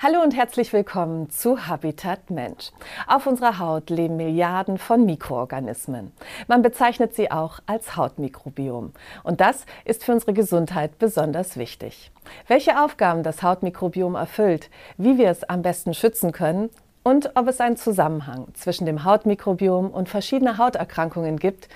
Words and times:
Hallo 0.00 0.22
und 0.22 0.36
herzlich 0.36 0.72
willkommen 0.72 1.28
zu 1.28 1.66
Habitat 1.66 2.30
Mensch. 2.30 2.70
Auf 3.08 3.26
unserer 3.26 3.58
Haut 3.58 3.90
leben 3.90 4.16
Milliarden 4.16 4.78
von 4.78 5.04
Mikroorganismen. 5.04 6.12
Man 6.46 6.62
bezeichnet 6.62 7.16
sie 7.16 7.32
auch 7.32 7.58
als 7.66 7.96
Hautmikrobiom. 7.96 8.92
Und 9.24 9.40
das 9.40 9.66
ist 9.84 10.04
für 10.04 10.12
unsere 10.12 10.34
Gesundheit 10.34 11.00
besonders 11.00 11.56
wichtig. 11.56 12.12
Welche 12.46 12.80
Aufgaben 12.80 13.24
das 13.24 13.42
Hautmikrobiom 13.42 14.14
erfüllt, 14.14 14.70
wie 14.98 15.18
wir 15.18 15.30
es 15.30 15.42
am 15.42 15.62
besten 15.62 15.94
schützen 15.94 16.30
können 16.30 16.70
und 17.02 17.32
ob 17.34 17.48
es 17.48 17.60
einen 17.60 17.76
Zusammenhang 17.76 18.46
zwischen 18.54 18.86
dem 18.86 19.02
Hautmikrobiom 19.02 19.90
und 19.90 20.08
verschiedenen 20.08 20.58
Hauterkrankungen 20.58 21.40
gibt, 21.40 21.68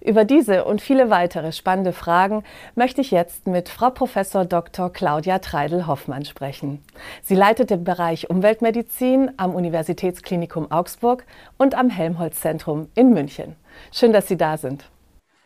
über 0.00 0.24
diese 0.24 0.64
und 0.64 0.80
viele 0.80 1.10
weitere 1.10 1.52
spannende 1.52 1.92
Fragen 1.92 2.42
möchte 2.74 3.00
ich 3.00 3.10
jetzt 3.10 3.46
mit 3.46 3.68
Frau 3.68 3.90
Prof. 3.90 4.10
Dr. 4.48 4.92
Claudia 4.92 5.38
Treidel-Hoffmann 5.38 6.24
sprechen. 6.24 6.82
Sie 7.22 7.34
leitet 7.34 7.70
den 7.70 7.84
Bereich 7.84 8.30
Umweltmedizin 8.30 9.32
am 9.36 9.54
Universitätsklinikum 9.54 10.70
Augsburg 10.70 11.24
und 11.58 11.74
am 11.74 11.90
Helmholtz-Zentrum 11.90 12.88
in 12.94 13.10
München. 13.10 13.56
Schön, 13.92 14.12
dass 14.12 14.28
Sie 14.28 14.36
da 14.36 14.56
sind. 14.56 14.84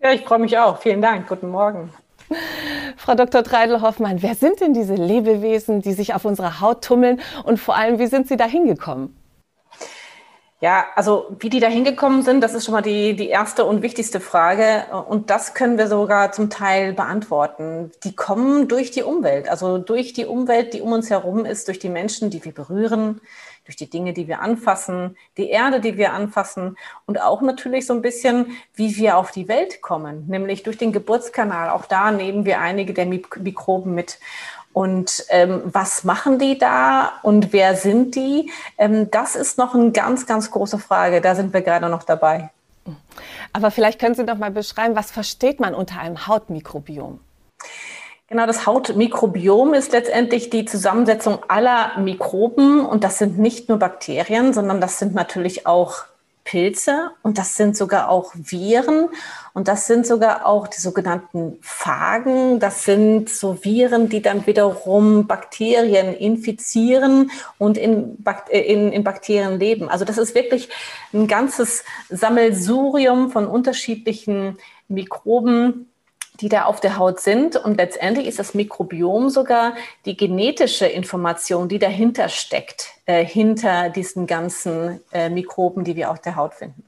Ja, 0.00 0.12
ich 0.12 0.22
freue 0.22 0.38
mich 0.38 0.56
auch. 0.58 0.78
Vielen 0.78 1.02
Dank. 1.02 1.28
Guten 1.28 1.48
Morgen. 1.48 1.90
Frau 2.96 3.14
Dr. 3.14 3.42
Treidel-Hoffmann, 3.42 4.22
wer 4.22 4.34
sind 4.34 4.60
denn 4.60 4.72
diese 4.72 4.94
Lebewesen, 4.94 5.82
die 5.82 5.92
sich 5.92 6.14
auf 6.14 6.24
unserer 6.24 6.60
Haut 6.60 6.84
tummeln 6.84 7.20
und 7.44 7.58
vor 7.58 7.76
allem, 7.76 7.98
wie 7.98 8.06
sind 8.06 8.28
Sie 8.28 8.36
da 8.36 8.46
hingekommen? 8.46 9.16
Ja, 10.64 10.86
also 10.94 11.26
wie 11.40 11.50
die 11.50 11.60
da 11.60 11.66
hingekommen 11.66 12.22
sind, 12.22 12.40
das 12.40 12.54
ist 12.54 12.64
schon 12.64 12.72
mal 12.72 12.80
die, 12.80 13.14
die 13.14 13.28
erste 13.28 13.66
und 13.66 13.82
wichtigste 13.82 14.18
Frage. 14.18 14.86
Und 15.10 15.28
das 15.28 15.52
können 15.52 15.76
wir 15.76 15.88
sogar 15.88 16.32
zum 16.32 16.48
Teil 16.48 16.94
beantworten. 16.94 17.92
Die 18.02 18.16
kommen 18.16 18.66
durch 18.66 18.90
die 18.90 19.02
Umwelt, 19.02 19.50
also 19.50 19.76
durch 19.76 20.14
die 20.14 20.24
Umwelt, 20.24 20.72
die 20.72 20.80
um 20.80 20.92
uns 20.92 21.10
herum 21.10 21.44
ist, 21.44 21.68
durch 21.68 21.80
die 21.80 21.90
Menschen, 21.90 22.30
die 22.30 22.42
wir 22.46 22.52
berühren, 22.52 23.20
durch 23.66 23.76
die 23.76 23.90
Dinge, 23.90 24.14
die 24.14 24.26
wir 24.26 24.40
anfassen, 24.40 25.18
die 25.36 25.50
Erde, 25.50 25.80
die 25.80 25.98
wir 25.98 26.14
anfassen 26.14 26.78
und 27.04 27.20
auch 27.20 27.42
natürlich 27.42 27.84
so 27.84 27.92
ein 27.92 28.00
bisschen, 28.00 28.56
wie 28.74 28.96
wir 28.96 29.18
auf 29.18 29.32
die 29.32 29.48
Welt 29.48 29.82
kommen, 29.82 30.26
nämlich 30.28 30.62
durch 30.62 30.78
den 30.78 30.92
Geburtskanal. 30.92 31.68
Auch 31.68 31.84
da 31.84 32.10
nehmen 32.10 32.46
wir 32.46 32.60
einige 32.60 32.94
der 32.94 33.04
Mikroben 33.04 33.94
mit. 33.94 34.18
Und 34.74 35.24
ähm, 35.28 35.62
was 35.64 36.02
machen 36.02 36.40
die 36.40 36.58
da 36.58 37.12
und 37.22 37.52
wer 37.52 37.76
sind 37.76 38.16
die? 38.16 38.50
Ähm, 38.76 39.08
das 39.08 39.36
ist 39.36 39.56
noch 39.56 39.74
eine 39.74 39.92
ganz, 39.92 40.26
ganz 40.26 40.50
große 40.50 40.80
Frage. 40.80 41.20
Da 41.20 41.36
sind 41.36 41.54
wir 41.54 41.62
gerade 41.62 41.88
noch 41.88 42.02
dabei. 42.02 42.50
Aber 43.52 43.70
vielleicht 43.70 44.00
können 44.00 44.16
Sie 44.16 44.26
doch 44.26 44.36
mal 44.36 44.50
beschreiben, 44.50 44.96
was 44.96 45.12
versteht 45.12 45.60
man 45.60 45.74
unter 45.74 46.00
einem 46.00 46.26
Hautmikrobiom? 46.26 47.20
Genau, 48.26 48.46
das 48.46 48.66
Hautmikrobiom 48.66 49.74
ist 49.74 49.92
letztendlich 49.92 50.50
die 50.50 50.64
Zusammensetzung 50.64 51.38
aller 51.46 51.96
Mikroben 51.98 52.84
und 52.84 53.04
das 53.04 53.18
sind 53.18 53.38
nicht 53.38 53.68
nur 53.68 53.78
Bakterien, 53.78 54.52
sondern 54.52 54.80
das 54.80 54.98
sind 54.98 55.14
natürlich 55.14 55.68
auch 55.68 56.02
Pilze 56.44 57.10
und 57.22 57.38
das 57.38 57.56
sind 57.56 57.76
sogar 57.76 58.10
auch 58.10 58.32
Viren 58.34 59.08
und 59.54 59.66
das 59.66 59.86
sind 59.86 60.06
sogar 60.06 60.46
auch 60.46 60.68
die 60.68 60.80
sogenannten 60.80 61.58
Phagen. 61.62 62.60
Das 62.60 62.84
sind 62.84 63.30
so 63.30 63.64
Viren, 63.64 64.08
die 64.10 64.20
dann 64.20 64.46
wiederum 64.46 65.26
Bakterien 65.26 66.14
infizieren 66.14 67.30
und 67.58 67.78
in, 67.78 68.22
Bak 68.22 68.46
äh, 68.50 68.60
in, 68.60 68.92
in 68.92 69.04
Bakterien 69.04 69.58
leben. 69.58 69.88
Also 69.88 70.04
das 70.04 70.18
ist 70.18 70.34
wirklich 70.34 70.68
ein 71.12 71.28
ganzes 71.28 71.84
Sammelsurium 72.10 73.30
von 73.30 73.46
unterschiedlichen 73.46 74.58
Mikroben, 74.88 75.90
die 76.40 76.48
da 76.48 76.64
auf 76.64 76.80
der 76.80 76.98
Haut 76.98 77.20
sind. 77.20 77.56
Und 77.56 77.76
letztendlich 77.76 78.26
ist 78.26 78.38
das 78.38 78.54
Mikrobiom 78.54 79.30
sogar 79.30 79.74
die 80.04 80.16
genetische 80.16 80.86
Information, 80.86 81.68
die 81.68 81.78
dahinter 81.78 82.28
steckt, 82.28 82.88
äh, 83.06 83.24
hinter 83.24 83.90
diesen 83.90 84.26
ganzen 84.26 85.00
äh, 85.12 85.28
Mikroben, 85.28 85.84
die 85.84 85.96
wir 85.96 86.10
auf 86.10 86.20
der 86.20 86.36
Haut 86.36 86.54
finden. 86.54 86.84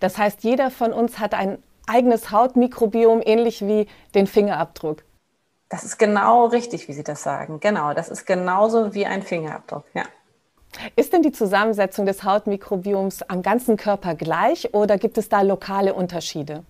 Das 0.00 0.18
heißt, 0.18 0.42
jeder 0.42 0.70
von 0.70 0.92
uns 0.92 1.18
hat 1.18 1.34
ein 1.34 1.58
eigenes 1.86 2.30
Hautmikrobiom, 2.30 3.22
ähnlich 3.24 3.66
wie 3.66 3.86
den 4.14 4.26
Fingerabdruck. 4.26 5.04
Das 5.68 5.84
ist 5.84 5.98
genau 5.98 6.46
richtig, 6.46 6.88
wie 6.88 6.92
Sie 6.92 7.04
das 7.04 7.22
sagen. 7.22 7.60
Genau, 7.60 7.94
das 7.94 8.08
ist 8.08 8.26
genauso 8.26 8.92
wie 8.94 9.06
ein 9.06 9.22
Fingerabdruck, 9.22 9.84
ja. 9.94 10.02
Ist 10.96 11.12
denn 11.12 11.22
die 11.22 11.32
Zusammensetzung 11.32 12.06
des 12.06 12.22
Hautmikrobioms 12.22 13.22
am 13.22 13.42
ganzen 13.42 13.76
Körper 13.76 14.14
gleich 14.14 14.72
oder 14.72 14.98
gibt 14.98 15.18
es 15.18 15.28
da 15.28 15.42
lokale 15.42 15.94
Unterschiede? 15.94 16.64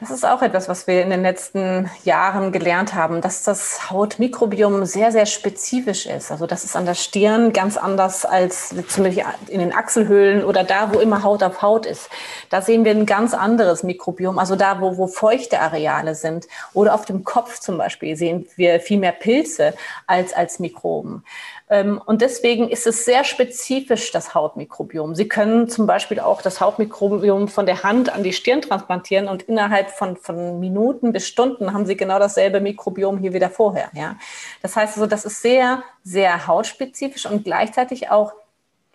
Das 0.00 0.10
ist 0.10 0.24
auch 0.24 0.40
etwas, 0.40 0.66
was 0.66 0.86
wir 0.86 1.02
in 1.02 1.10
den 1.10 1.20
letzten 1.20 1.90
Jahren 2.04 2.52
gelernt 2.52 2.94
haben, 2.94 3.20
dass 3.20 3.42
das 3.42 3.90
Hautmikrobiom 3.90 4.86
sehr, 4.86 5.12
sehr 5.12 5.26
spezifisch 5.26 6.06
ist. 6.06 6.30
Also 6.30 6.46
das 6.46 6.64
ist 6.64 6.74
an 6.74 6.86
der 6.86 6.94
Stirn 6.94 7.52
ganz 7.52 7.76
anders 7.76 8.24
als 8.24 8.74
zum 8.88 9.04
Beispiel 9.04 9.24
in 9.48 9.60
den 9.60 9.74
Achselhöhlen 9.74 10.42
oder 10.42 10.64
da, 10.64 10.94
wo 10.94 11.00
immer 11.00 11.22
Haut 11.22 11.42
auf 11.42 11.60
Haut 11.60 11.84
ist. 11.84 12.08
Da 12.48 12.62
sehen 12.62 12.86
wir 12.86 12.92
ein 12.92 13.04
ganz 13.04 13.34
anderes 13.34 13.82
Mikrobiom. 13.82 14.38
Also 14.38 14.56
da, 14.56 14.80
wo, 14.80 14.96
wo 14.96 15.06
feuchte 15.06 15.60
Areale 15.60 16.14
sind 16.14 16.48
oder 16.72 16.94
auf 16.94 17.04
dem 17.04 17.22
Kopf 17.22 17.58
zum 17.58 17.76
Beispiel 17.76 18.16
sehen 18.16 18.46
wir 18.56 18.80
viel 18.80 18.98
mehr 18.98 19.12
Pilze 19.12 19.74
als, 20.06 20.32
als 20.32 20.60
Mikroben. 20.60 21.24
Ähm, 21.70 22.02
und 22.04 22.20
deswegen 22.20 22.68
ist 22.68 22.88
es 22.88 23.04
sehr 23.04 23.22
spezifisch, 23.22 24.10
das 24.10 24.34
Hautmikrobiom. 24.34 25.14
Sie 25.14 25.28
können 25.28 25.68
zum 25.68 25.86
Beispiel 25.86 26.18
auch 26.18 26.42
das 26.42 26.60
Hautmikrobiom 26.60 27.46
von 27.46 27.64
der 27.64 27.84
Hand 27.84 28.12
an 28.12 28.24
die 28.24 28.32
Stirn 28.32 28.60
transplantieren 28.60 29.28
und 29.28 29.44
innerhalb 29.44 29.90
von, 29.90 30.16
von 30.16 30.58
Minuten 30.58 31.12
bis 31.12 31.28
Stunden 31.28 31.72
haben 31.72 31.86
Sie 31.86 31.96
genau 31.96 32.18
dasselbe 32.18 32.60
Mikrobiom 32.60 33.18
hier 33.18 33.32
wieder 33.32 33.50
vorher. 33.50 33.90
Ja? 33.94 34.16
Das 34.62 34.74
heißt 34.74 34.94
also, 34.96 35.06
das 35.06 35.24
ist 35.24 35.42
sehr, 35.42 35.84
sehr 36.02 36.48
hautspezifisch 36.48 37.26
und 37.26 37.44
gleichzeitig 37.44 38.10
auch 38.10 38.32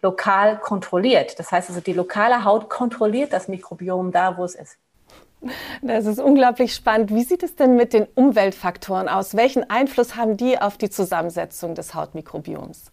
lokal 0.01 0.59
kontrolliert. 0.59 1.39
Das 1.39 1.53
heißt 1.53 1.69
also, 1.69 1.79
die 1.79 1.93
lokale 1.93 2.43
Haut 2.43 2.69
kontrolliert 2.69 3.31
das 3.31 3.47
Mikrobiom 3.47 4.11
da, 4.11 4.37
wo 4.37 4.43
es 4.43 4.53
ist. 4.53 4.77
Das 5.81 6.05
ist 6.05 6.19
unglaublich 6.19 6.73
spannend. 6.73 7.11
Wie 7.11 7.23
sieht 7.23 7.43
es 7.43 7.55
denn 7.55 7.75
mit 7.75 7.93
den 7.93 8.07
Umweltfaktoren 8.15 9.07
aus? 9.07 9.35
Welchen 9.35 9.69
Einfluss 9.69 10.15
haben 10.15 10.37
die 10.37 10.59
auf 10.59 10.77
die 10.77 10.89
Zusammensetzung 10.89 11.75
des 11.75 11.93
Hautmikrobioms? 11.93 12.91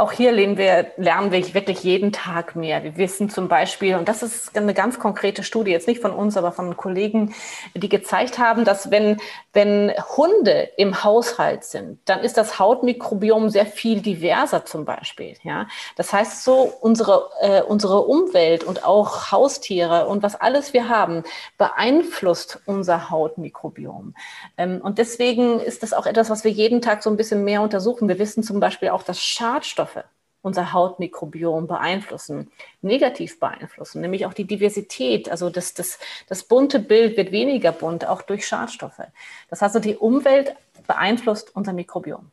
Auch 0.00 0.12
hier 0.12 0.30
lernen 0.30 0.56
wir, 0.56 0.92
lernen 0.96 1.32
wir 1.32 1.54
wirklich 1.54 1.82
jeden 1.82 2.12
Tag 2.12 2.54
mehr. 2.54 2.84
Wir 2.84 2.96
wissen 2.96 3.30
zum 3.30 3.48
Beispiel, 3.48 3.96
und 3.96 4.08
das 4.08 4.22
ist 4.22 4.56
eine 4.56 4.72
ganz 4.72 5.00
konkrete 5.00 5.42
Studie, 5.42 5.72
jetzt 5.72 5.88
nicht 5.88 6.00
von 6.00 6.12
uns, 6.12 6.36
aber 6.36 6.52
von 6.52 6.76
Kollegen, 6.76 7.34
die 7.74 7.88
gezeigt 7.88 8.38
haben, 8.38 8.64
dass 8.64 8.92
wenn, 8.92 9.16
wenn 9.52 9.92
Hunde 10.16 10.68
im 10.76 11.02
Haushalt 11.02 11.64
sind, 11.64 11.98
dann 12.04 12.20
ist 12.20 12.36
das 12.36 12.60
Hautmikrobiom 12.60 13.48
sehr 13.48 13.66
viel 13.66 14.00
diverser 14.00 14.64
zum 14.64 14.84
Beispiel. 14.84 15.34
Ja? 15.42 15.66
Das 15.96 16.12
heißt 16.12 16.44
so, 16.44 16.72
unsere, 16.80 17.30
äh, 17.40 17.62
unsere 17.62 18.02
Umwelt 18.02 18.62
und 18.62 18.84
auch 18.84 19.32
Haustiere 19.32 20.06
und 20.06 20.22
was 20.22 20.36
alles 20.36 20.72
wir 20.72 20.88
haben, 20.88 21.24
beeinflusst 21.56 22.60
unser 22.66 23.10
Hautmikrobiom. 23.10 24.14
Ähm, 24.58 24.80
und 24.80 24.98
deswegen 24.98 25.58
ist 25.58 25.82
das 25.82 25.92
auch 25.92 26.06
etwas, 26.06 26.30
was 26.30 26.44
wir 26.44 26.52
jeden 26.52 26.82
Tag 26.82 27.02
so 27.02 27.10
ein 27.10 27.16
bisschen 27.16 27.42
mehr 27.42 27.62
untersuchen. 27.62 28.06
Wir 28.06 28.20
wissen 28.20 28.44
zum 28.44 28.60
Beispiel 28.60 28.90
auch, 28.90 29.02
dass 29.02 29.20
Schadstoffe 29.20 29.87
Nährstoffe 29.88 30.04
unser 30.40 30.72
Hautmikrobiom 30.72 31.66
beeinflussen, 31.66 32.50
negativ 32.80 33.40
beeinflussen, 33.40 34.00
nämlich 34.00 34.24
auch 34.24 34.32
die 34.32 34.46
Diversität, 34.46 35.28
also 35.28 35.50
das, 35.50 35.74
das, 35.74 35.98
das 36.28 36.44
bunte 36.44 36.78
Bild 36.78 37.16
wird 37.16 37.32
weniger 37.32 37.72
bunt, 37.72 38.06
auch 38.06 38.22
durch 38.22 38.46
Schadstoffe. 38.46 39.02
Das 39.50 39.60
heißt, 39.60 39.74
also 39.74 39.80
die 39.80 39.96
Umwelt 39.96 40.54
beeinflusst 40.86 41.54
unser 41.56 41.72
Mikrobiom. 41.72 42.30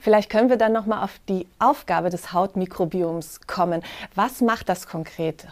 Vielleicht 0.00 0.30
können 0.30 0.48
wir 0.48 0.56
dann 0.56 0.72
noch 0.72 0.86
mal 0.86 1.04
auf 1.04 1.20
die 1.28 1.46
Aufgabe 1.58 2.08
des 2.08 2.32
Hautmikrobioms 2.32 3.46
kommen. 3.46 3.82
Was 4.14 4.40
macht 4.40 4.70
das 4.70 4.88
konkret? 4.88 5.46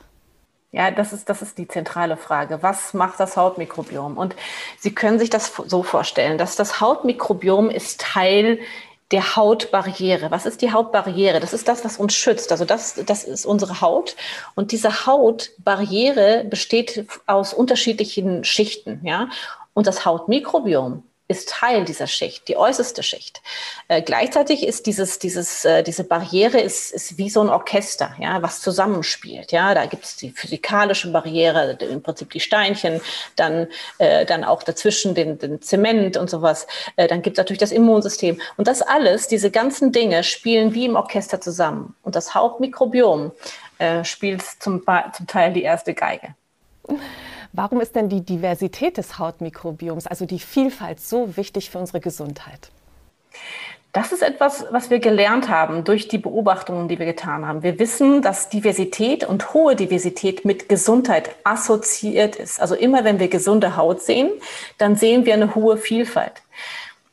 Ja, 0.72 0.90
das 0.90 1.12
ist, 1.12 1.28
das 1.28 1.42
ist 1.42 1.58
die 1.58 1.68
zentrale 1.68 2.16
Frage. 2.16 2.62
Was 2.62 2.94
macht 2.94 3.20
das 3.20 3.36
Hautmikrobiom? 3.36 4.16
Und 4.16 4.34
Sie 4.78 4.94
können 4.94 5.18
sich 5.18 5.28
das 5.28 5.52
so 5.66 5.82
vorstellen, 5.82 6.38
dass 6.38 6.56
das 6.56 6.80
Hautmikrobiom 6.80 7.68
ist 7.68 8.00
Teil 8.00 8.58
der 9.12 9.36
Hautbarriere. 9.36 10.30
Was 10.30 10.46
ist 10.46 10.62
die 10.62 10.72
Hautbarriere? 10.72 11.38
Das 11.38 11.52
ist 11.52 11.68
das, 11.68 11.84
was 11.84 11.98
uns 11.98 12.14
schützt. 12.14 12.50
Also 12.50 12.64
das, 12.64 12.94
das 13.06 13.24
ist 13.24 13.44
unsere 13.44 13.80
Haut. 13.80 14.16
Und 14.54 14.72
diese 14.72 15.06
Hautbarriere 15.06 16.44
besteht 16.44 17.06
aus 17.26 17.52
unterschiedlichen 17.52 18.42
Schichten. 18.42 19.00
Ja? 19.04 19.28
Und 19.74 19.86
das 19.86 20.04
Hautmikrobiom 20.04 21.02
ist 21.32 21.48
Teil 21.48 21.84
dieser 21.84 22.06
Schicht, 22.06 22.46
die 22.46 22.56
äußerste 22.56 23.02
Schicht. 23.02 23.42
Äh, 23.88 24.02
gleichzeitig 24.02 24.66
ist 24.66 24.86
dieses, 24.86 25.18
dieses, 25.18 25.64
äh, 25.64 25.82
diese 25.82 26.04
Barriere 26.04 26.60
ist, 26.60 26.92
ist 26.92 27.18
wie 27.18 27.30
so 27.30 27.40
ein 27.40 27.48
Orchester, 27.48 28.14
ja, 28.20 28.40
was 28.42 28.60
zusammenspielt. 28.60 29.50
Ja, 29.50 29.74
da 29.74 29.86
gibt 29.86 30.04
es 30.04 30.16
die 30.16 30.30
physikalische 30.30 31.10
Barriere, 31.10 31.76
im 31.80 32.02
Prinzip 32.02 32.30
die 32.30 32.40
Steinchen, 32.40 33.00
dann, 33.36 33.66
äh, 33.98 34.24
dann 34.24 34.44
auch 34.44 34.62
dazwischen 34.62 35.14
den, 35.14 35.38
den 35.38 35.60
Zement 35.60 36.16
und 36.16 36.30
sowas. 36.30 36.66
Äh, 36.96 37.08
dann 37.08 37.22
gibt 37.22 37.36
es 37.36 37.38
natürlich 37.38 37.58
das 37.58 37.72
Immunsystem. 37.72 38.40
Und 38.56 38.68
das 38.68 38.82
alles, 38.82 39.26
diese 39.26 39.50
ganzen 39.50 39.90
Dinge 39.92 40.22
spielen 40.22 40.74
wie 40.74 40.84
im 40.84 40.96
Orchester 40.96 41.40
zusammen. 41.40 41.96
Und 42.02 42.14
das 42.14 42.34
Hauptmikrobiom 42.34 43.32
äh, 43.78 44.04
spielt 44.04 44.42
zum, 44.60 44.84
zum 45.12 45.26
Teil 45.26 45.52
die 45.52 45.62
erste 45.62 45.94
Geige. 45.94 46.34
Warum 47.52 47.80
ist 47.80 47.94
denn 47.94 48.08
die 48.08 48.22
Diversität 48.22 48.96
des 48.96 49.18
Hautmikrobioms, 49.18 50.06
also 50.06 50.24
die 50.24 50.38
Vielfalt, 50.38 51.00
so 51.00 51.36
wichtig 51.36 51.70
für 51.70 51.78
unsere 51.78 52.00
Gesundheit? 52.00 52.70
Das 53.92 54.10
ist 54.10 54.22
etwas, 54.22 54.64
was 54.70 54.88
wir 54.88 55.00
gelernt 55.00 55.50
haben 55.50 55.84
durch 55.84 56.08
die 56.08 56.16
Beobachtungen, 56.16 56.88
die 56.88 56.98
wir 56.98 57.04
getan 57.04 57.46
haben. 57.46 57.62
Wir 57.62 57.78
wissen, 57.78 58.22
dass 58.22 58.48
Diversität 58.48 59.24
und 59.24 59.52
hohe 59.52 59.76
Diversität 59.76 60.46
mit 60.46 60.70
Gesundheit 60.70 61.34
assoziiert 61.44 62.36
ist. 62.36 62.58
Also 62.58 62.74
immer 62.74 63.04
wenn 63.04 63.20
wir 63.20 63.28
gesunde 63.28 63.76
Haut 63.76 64.00
sehen, 64.00 64.30
dann 64.78 64.96
sehen 64.96 65.26
wir 65.26 65.34
eine 65.34 65.54
hohe 65.54 65.76
Vielfalt. 65.76 66.40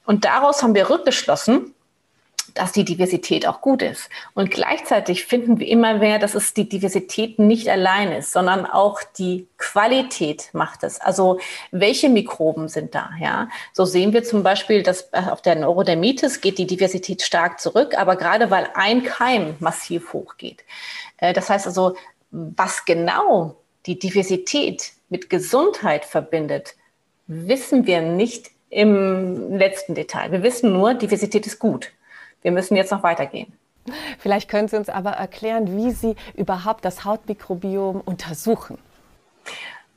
Und 0.05 0.23
daraus 0.23 0.63
haben 0.63 0.73
wir 0.73 0.89
rückgeschlossen, 0.89 1.75
dass 2.53 2.71
die 2.71 2.85
Diversität 2.85 3.47
auch 3.47 3.61
gut 3.61 3.81
ist. 3.81 4.09
Und 4.33 4.51
gleichzeitig 4.51 5.25
finden 5.25 5.59
wir 5.59 5.67
immer 5.67 5.95
mehr, 5.95 6.19
dass 6.19 6.35
es 6.35 6.53
die 6.53 6.67
Diversität 6.67 7.39
nicht 7.39 7.67
allein 7.69 8.11
ist, 8.11 8.31
sondern 8.31 8.65
auch 8.65 9.01
die 9.17 9.47
Qualität 9.57 10.49
macht 10.53 10.83
es. 10.83 10.99
Also 10.99 11.39
welche 11.71 12.09
Mikroben 12.09 12.67
sind 12.67 12.95
da? 12.95 13.11
Ja, 13.19 13.49
so 13.73 13.85
sehen 13.85 14.13
wir 14.13 14.23
zum 14.23 14.43
Beispiel, 14.43 14.83
dass 14.83 15.13
auf 15.13 15.41
der 15.41 15.55
Neurodermitis 15.55 16.41
geht 16.41 16.57
die 16.57 16.67
Diversität 16.67 17.21
stark 17.21 17.59
zurück, 17.59 17.97
aber 17.97 18.15
gerade 18.15 18.49
weil 18.51 18.69
ein 18.73 19.03
Keim 19.03 19.55
massiv 19.59 20.13
hochgeht. 20.13 20.63
Äh, 21.17 21.33
das 21.33 21.49
heißt 21.49 21.67
also, 21.67 21.95
was 22.31 22.85
genau 22.85 23.55
die 23.85 23.97
Diversität 23.97 24.91
mit 25.09 25.29
Gesundheit 25.29 26.05
verbindet, 26.05 26.75
wissen 27.27 27.87
wir 27.87 28.01
nicht 28.01 28.51
im 28.69 29.57
letzten 29.57 29.95
Detail. 29.95 30.31
Wir 30.31 30.43
wissen 30.43 30.73
nur, 30.73 30.93
Diversität 30.93 31.47
ist 31.47 31.59
gut 31.59 31.91
wir 32.41 32.51
müssen 32.51 32.75
jetzt 32.75 32.91
noch 32.91 33.03
weitergehen. 33.03 33.53
Vielleicht 34.19 34.49
können 34.49 34.67
Sie 34.67 34.77
uns 34.77 34.89
aber 34.89 35.11
erklären, 35.11 35.75
wie 35.75 35.91
Sie 35.91 36.15
überhaupt 36.35 36.85
das 36.85 37.05
Hautmikrobiom 37.05 38.01
untersuchen. 38.01 38.77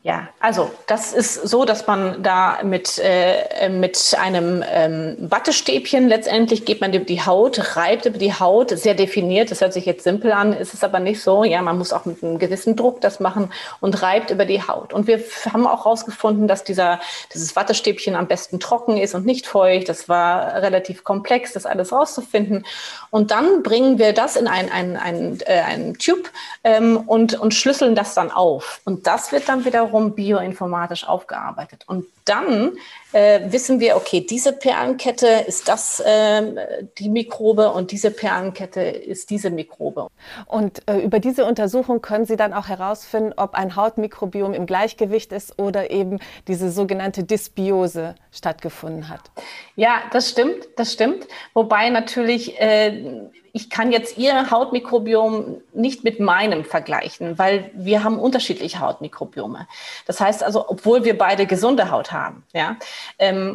Ja, 0.04 0.30
also 0.40 0.68
das 0.88 1.12
ist 1.12 1.34
so, 1.34 1.64
dass 1.64 1.86
man 1.86 2.24
da 2.24 2.58
mit, 2.64 2.98
äh, 2.98 3.68
mit 3.68 4.16
einem 4.18 4.64
ähm, 4.68 5.16
Wattestäbchen 5.20 6.08
letztendlich 6.08 6.64
geht 6.64 6.80
man 6.80 6.90
die, 6.90 7.24
Haut, 7.24 7.76
reibt 7.76 8.06
über 8.06 8.18
die 8.18 8.34
Haut, 8.34 8.70
sehr 8.70 8.94
definiert. 8.94 9.52
Das 9.52 9.60
hört 9.60 9.72
sich 9.72 9.86
jetzt 9.86 10.02
simpel 10.02 10.32
an, 10.32 10.54
ist 10.54 10.74
es 10.74 10.82
aber 10.82 10.98
nicht 10.98 11.22
so. 11.22 11.44
Ja, 11.44 11.62
man 11.62 11.78
muss 11.78 11.92
auch 11.92 12.04
mit 12.04 12.20
einem 12.20 12.40
gewissen 12.40 12.74
Druck 12.74 13.00
das 13.00 13.20
machen 13.20 13.52
und 13.78 14.02
reibt 14.02 14.32
über 14.32 14.44
die 14.44 14.66
Haut. 14.66 14.92
Und 14.92 15.06
wir 15.06 15.22
haben 15.52 15.68
auch 15.68 15.84
herausgefunden, 15.84 16.48
dass 16.48 16.64
dieser, 16.64 16.98
dieses 17.32 17.54
Wattestäbchen 17.54 18.16
am 18.16 18.26
besten 18.26 18.58
trocken 18.58 18.96
ist 18.96 19.14
und 19.14 19.24
nicht 19.24 19.46
feucht. 19.46 19.88
Das 19.88 20.08
war 20.08 20.62
relativ 20.62 21.04
komplex, 21.04 21.52
das 21.52 21.64
alles 21.64 21.92
rauszufinden. 21.92 22.66
Und 23.10 23.30
dann 23.30 23.62
bringen 23.62 24.00
wir 24.00 24.12
das 24.12 24.34
in 24.34 24.48
ein, 24.48 24.68
ein, 24.68 24.96
ein, 24.96 25.38
äh, 25.46 25.60
ein 25.60 25.94
Tube 25.94 26.28
ähm, 26.64 26.96
und, 27.06 27.38
und 27.38 27.54
schlüsseln 27.54 27.94
das 27.94 28.14
dann 28.14 28.32
auf. 28.32 28.80
Und 28.84 29.06
das 29.06 29.30
wird 29.30 29.48
dann 29.48 29.64
wieder 29.64 29.91
wiederum 29.92 30.14
bioinformatisch 30.14 31.06
aufgearbeitet. 31.06 31.84
Und 31.86 32.06
dann 32.24 32.72
äh, 33.12 33.40
wissen 33.52 33.80
wir, 33.80 33.96
okay, 33.96 34.20
diese 34.28 34.52
Perlenkette 34.52 35.26
ist 35.46 35.68
das 35.68 36.00
äh, 36.00 36.86
die 36.98 37.08
Mikrobe 37.08 37.70
und 37.72 37.90
diese 37.90 38.10
Perlenkette 38.10 38.80
ist 38.80 39.30
diese 39.30 39.50
Mikrobe. 39.50 40.08
Und 40.46 40.82
äh, 40.88 40.98
über 40.98 41.20
diese 41.20 41.44
Untersuchung 41.44 42.00
können 42.00 42.24
Sie 42.24 42.36
dann 42.36 42.52
auch 42.52 42.68
herausfinden, 42.68 43.32
ob 43.36 43.54
ein 43.54 43.76
Hautmikrobiom 43.76 44.54
im 44.54 44.66
Gleichgewicht 44.66 45.32
ist 45.32 45.58
oder 45.58 45.90
eben 45.90 46.18
diese 46.48 46.70
sogenannte 46.70 47.24
Dysbiose 47.24 48.14
stattgefunden 48.30 49.08
hat. 49.08 49.30
Ja, 49.76 50.02
das 50.12 50.30
stimmt, 50.30 50.68
das 50.76 50.92
stimmt. 50.92 51.26
Wobei 51.54 51.90
natürlich 51.90 52.60
äh, 52.60 53.28
ich 53.52 53.68
kann 53.68 53.92
jetzt 53.92 54.16
Ihr 54.16 54.50
Hautmikrobiom 54.50 55.60
nicht 55.74 56.04
mit 56.04 56.20
meinem 56.20 56.64
vergleichen, 56.64 57.38
weil 57.38 57.70
wir 57.74 58.02
haben 58.02 58.18
unterschiedliche 58.18 58.80
Hautmikrobiome. 58.80 59.68
Das 60.06 60.20
heißt 60.20 60.42
also, 60.42 60.68
obwohl 60.68 61.04
wir 61.04 61.18
beide 61.18 61.46
gesunde 61.46 61.90
Haut 61.90 62.12
haben, 62.12 62.44
ja, 62.54 62.70
ähm, 62.70 62.76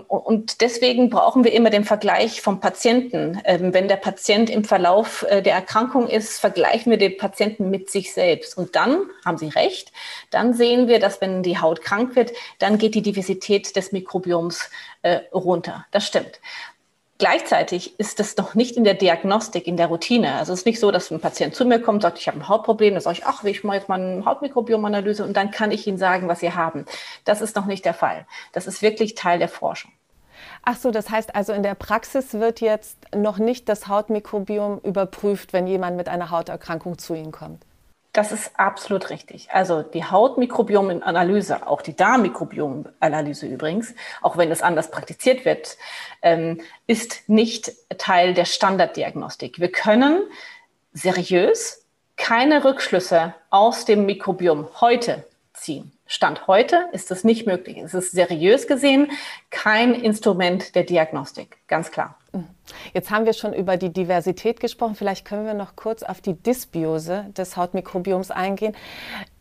und 0.07 0.61
deswegen 0.61 1.09
brauchen 1.09 1.44
wir 1.44 1.53
immer 1.53 1.69
den 1.69 1.83
Vergleich 1.83 2.41
vom 2.41 2.59
Patienten. 2.59 3.41
Ähm, 3.45 3.73
wenn 3.73 3.88
der 3.88 3.97
Patient 3.97 4.49
im 4.49 4.63
Verlauf 4.63 5.23
äh, 5.29 5.41
der 5.41 5.53
Erkrankung 5.53 6.07
ist, 6.07 6.39
vergleichen 6.39 6.89
wir 6.89 6.97
den 6.97 7.17
Patienten 7.17 7.69
mit 7.69 7.89
sich 7.89 8.13
selbst. 8.13 8.57
Und 8.57 8.75
dann 8.75 9.01
haben 9.25 9.38
Sie 9.38 9.49
recht. 9.49 9.91
Dann 10.29 10.53
sehen 10.53 10.88
wir, 10.88 10.99
dass 10.99 11.21
wenn 11.21 11.44
die 11.44 11.59
Haut 11.59 11.81
krank 11.81 12.15
wird, 12.15 12.31
dann 12.59 12.77
geht 12.77 12.95
die 12.95 13.01
Diversität 13.01 13.75
des 13.75 13.91
Mikrobioms 13.91 14.69
äh, 15.01 15.19
runter. 15.33 15.85
Das 15.91 16.07
stimmt. 16.07 16.39
Gleichzeitig 17.19 17.99
ist 17.99 18.19
das 18.19 18.37
noch 18.37 18.53
nicht 18.53 18.77
in 18.77 18.83
der 18.83 18.93
Diagnostik, 18.93 19.65
in 19.65 19.75
der 19.75 19.87
Routine. 19.87 20.35
Also 20.35 20.53
es 20.53 20.59
ist 20.59 20.65
nicht 20.65 20.79
so, 20.79 20.91
dass 20.91 21.09
ein 21.09 21.19
Patient 21.19 21.55
zu 21.55 21.65
mir 21.65 21.81
kommt, 21.81 22.03
sagt, 22.03 22.19
ich 22.19 22.27
habe 22.27 22.37
ein 22.37 22.47
Hautproblem, 22.47 22.93
dann 22.93 23.01
sage 23.01 23.19
ich, 23.19 23.25
ach, 23.25 23.43
ich 23.43 23.63
mache 23.63 23.77
jetzt 23.77 23.89
mal 23.89 23.99
eine 23.99 24.23
Hautmikrobiomanalyse 24.23 25.23
und 25.23 25.35
dann 25.35 25.49
kann 25.49 25.71
ich 25.71 25.87
Ihnen 25.87 25.97
sagen, 25.97 26.27
was 26.27 26.41
Sie 26.41 26.53
haben. 26.53 26.85
Das 27.25 27.41
ist 27.41 27.55
noch 27.55 27.65
nicht 27.65 27.85
der 27.85 27.95
Fall. 27.95 28.27
Das 28.51 28.67
ist 28.67 28.83
wirklich 28.83 29.15
Teil 29.15 29.39
der 29.39 29.49
Forschung. 29.49 29.91
Ach 30.63 30.77
so, 30.77 30.91
das 30.91 31.09
heißt 31.09 31.35
also 31.35 31.53
in 31.53 31.63
der 31.63 31.73
Praxis 31.73 32.33
wird 32.33 32.61
jetzt 32.61 32.97
noch 33.15 33.39
nicht 33.39 33.67
das 33.67 33.87
Hautmikrobiom 33.87 34.79
überprüft, 34.83 35.53
wenn 35.53 35.65
jemand 35.65 35.97
mit 35.97 36.09
einer 36.09 36.29
Hauterkrankung 36.29 36.99
zu 36.99 37.15
Ihnen 37.15 37.31
kommt. 37.31 37.63
Das 38.17 38.31
ist 38.31 38.49
absolut 38.55 39.11
richtig. 39.11 39.51
Also 39.51 39.83
die 39.83 40.03
Hautmikrobiomanalyse, 40.03 41.67
auch 41.67 41.83
die 41.83 41.95
Darmmikrobiomanalyse 41.95 43.45
übrigens, 43.45 43.93
auch 44.23 44.37
wenn 44.37 44.49
es 44.49 44.63
anders 44.63 44.89
praktiziert 44.89 45.45
wird, 45.45 45.77
ähm, 46.23 46.59
ist 46.87 47.29
nicht 47.29 47.73
Teil 47.99 48.33
der 48.33 48.45
Standarddiagnostik. 48.45 49.59
Wir 49.59 49.71
können 49.71 50.23
seriös 50.93 51.85
keine 52.15 52.63
Rückschlüsse 52.63 53.35
aus 53.51 53.85
dem 53.85 54.07
Mikrobiom 54.07 54.67
heute 54.81 55.23
ziehen. 55.53 55.91
Stand 56.07 56.48
heute 56.48 56.88
ist 56.94 57.12
das 57.12 57.24
nicht 57.24 57.45
möglich. 57.45 57.77
Es 57.77 57.94
ist 57.94 58.12
seriös 58.12 58.68
gesehen 58.68 59.12
kein 59.50 59.94
Instrument 59.94 60.74
der 60.74 60.83
Diagnostik, 60.83 61.57
ganz 61.68 61.92
klar. 61.92 62.18
Jetzt 62.94 63.12
haben 63.12 63.25
wir 63.25 63.33
schon 63.33 63.54
über 63.54 63.77
die 63.77 63.92
Diversität 63.92 64.59
gesprochen. 64.59 64.95
Vielleicht 64.95 65.25
können 65.25 65.45
wir 65.45 65.54
noch 65.54 65.75
kurz 65.75 66.04
auf 66.04 66.21
die 66.21 66.33
Dysbiose 66.33 67.25
des 67.38 67.57
Hautmikrobioms 67.57 68.31
eingehen. 68.31 68.75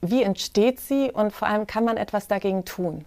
Wie 0.01 0.23
entsteht 0.23 0.81
sie 0.81 1.11
und 1.13 1.33
vor 1.33 1.49
allem 1.49 1.67
kann 1.67 1.85
man 1.85 1.97
etwas 1.97 2.29
dagegen 2.29 2.65
tun? 2.65 3.05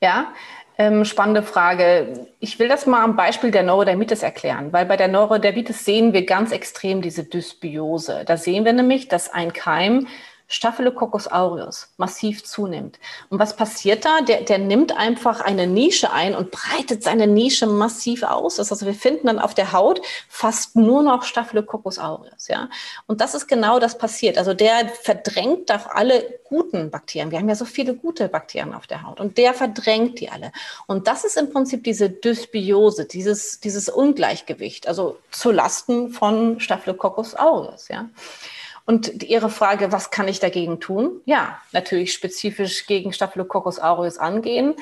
Ja, 0.00 0.32
ähm, 0.76 1.04
spannende 1.04 1.42
Frage. 1.42 2.26
Ich 2.40 2.58
will 2.58 2.68
das 2.68 2.86
mal 2.86 3.02
am 3.02 3.16
Beispiel 3.16 3.50
der 3.50 3.62
Neurodermitis 3.62 4.22
erklären, 4.22 4.72
weil 4.72 4.86
bei 4.86 4.96
der 4.96 5.08
Neurodermitis 5.08 5.84
sehen 5.84 6.12
wir 6.12 6.26
ganz 6.26 6.52
extrem 6.52 7.00
diese 7.00 7.24
Dysbiose. 7.24 8.24
Da 8.26 8.36
sehen 8.36 8.64
wir 8.64 8.72
nämlich, 8.72 9.08
dass 9.08 9.32
ein 9.32 9.52
Keim 9.52 10.08
Staphylococcus 10.46 11.26
aureus 11.26 11.88
massiv 11.96 12.44
zunimmt. 12.44 12.98
Und 13.30 13.38
was 13.38 13.56
passiert 13.56 14.04
da? 14.04 14.20
Der, 14.20 14.42
der 14.42 14.58
nimmt 14.58 14.96
einfach 14.96 15.40
eine 15.40 15.66
Nische 15.66 16.12
ein 16.12 16.34
und 16.34 16.50
breitet 16.50 17.02
seine 17.02 17.26
Nische 17.26 17.66
massiv 17.66 18.22
aus. 18.22 18.58
Also 18.58 18.84
wir 18.84 18.94
finden 18.94 19.26
dann 19.26 19.38
auf 19.38 19.54
der 19.54 19.72
Haut 19.72 20.02
fast 20.28 20.76
nur 20.76 21.02
noch 21.02 21.22
Staphylococcus 21.22 21.98
aureus. 21.98 22.48
Ja? 22.48 22.68
Und 23.06 23.20
das 23.20 23.34
ist 23.34 23.46
genau 23.46 23.78
das 23.78 23.96
passiert. 23.96 24.36
Also 24.36 24.54
der 24.54 24.88
verdrängt 24.88 25.70
doch 25.70 25.86
alle 25.86 26.38
guten 26.44 26.90
Bakterien. 26.90 27.30
Wir 27.30 27.38
haben 27.38 27.48
ja 27.48 27.54
so 27.54 27.64
viele 27.64 27.94
gute 27.94 28.28
Bakterien 28.28 28.74
auf 28.74 28.86
der 28.86 29.02
Haut 29.02 29.20
und 29.20 29.38
der 29.38 29.54
verdrängt 29.54 30.20
die 30.20 30.30
alle. 30.30 30.52
Und 30.86 31.08
das 31.08 31.24
ist 31.24 31.36
im 31.36 31.50
Prinzip 31.50 31.84
diese 31.84 32.10
Dysbiose, 32.10 33.06
dieses, 33.06 33.60
dieses 33.60 33.88
Ungleichgewicht, 33.88 34.86
also 34.86 35.18
zu 35.30 35.50
Lasten 35.50 36.10
von 36.10 36.60
Staphylococcus 36.60 37.34
aureus. 37.34 37.88
Ja? 37.88 38.08
Und 38.86 39.22
Ihre 39.22 39.48
Frage, 39.48 39.92
was 39.92 40.10
kann 40.10 40.28
ich 40.28 40.40
dagegen 40.40 40.78
tun? 40.78 41.20
Ja, 41.24 41.58
natürlich 41.72 42.12
spezifisch 42.12 42.86
gegen 42.86 43.12
Staphylococcus 43.12 43.78
aureus 43.78 44.18
angehen, 44.18 44.74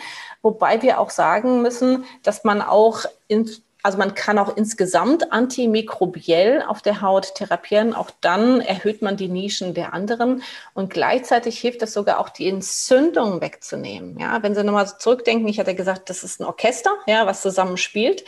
wobei 0.42 0.82
wir 0.82 0.98
auch 0.98 1.10
sagen 1.10 1.62
müssen, 1.62 2.04
dass 2.22 2.42
man 2.42 2.62
auch 2.62 3.04
in 3.28 3.48
also 3.82 3.98
man 3.98 4.14
kann 4.14 4.38
auch 4.38 4.56
insgesamt 4.56 5.32
antimikrobiell 5.32 6.62
auf 6.62 6.82
der 6.82 7.00
Haut 7.00 7.34
therapieren. 7.34 7.94
Auch 7.94 8.10
dann 8.20 8.60
erhöht 8.60 9.02
man 9.02 9.16
die 9.16 9.28
Nischen 9.28 9.74
der 9.74 9.92
anderen 9.92 10.42
und 10.74 10.90
gleichzeitig 10.90 11.58
hilft 11.58 11.82
es 11.82 11.92
sogar 11.92 12.18
auch 12.18 12.28
die 12.28 12.48
Entzündung 12.48 13.40
wegzunehmen. 13.40 14.18
Ja, 14.18 14.42
wenn 14.42 14.54
Sie 14.54 14.62
nochmal 14.62 14.86
zurückdenken, 14.98 15.48
ich 15.48 15.58
hatte 15.58 15.74
gesagt, 15.74 16.10
das 16.10 16.22
ist 16.22 16.40
ein 16.40 16.44
Orchester, 16.44 16.90
ja, 17.06 17.26
was 17.26 17.42
zusammen 17.42 17.76
spielt. 17.76 18.24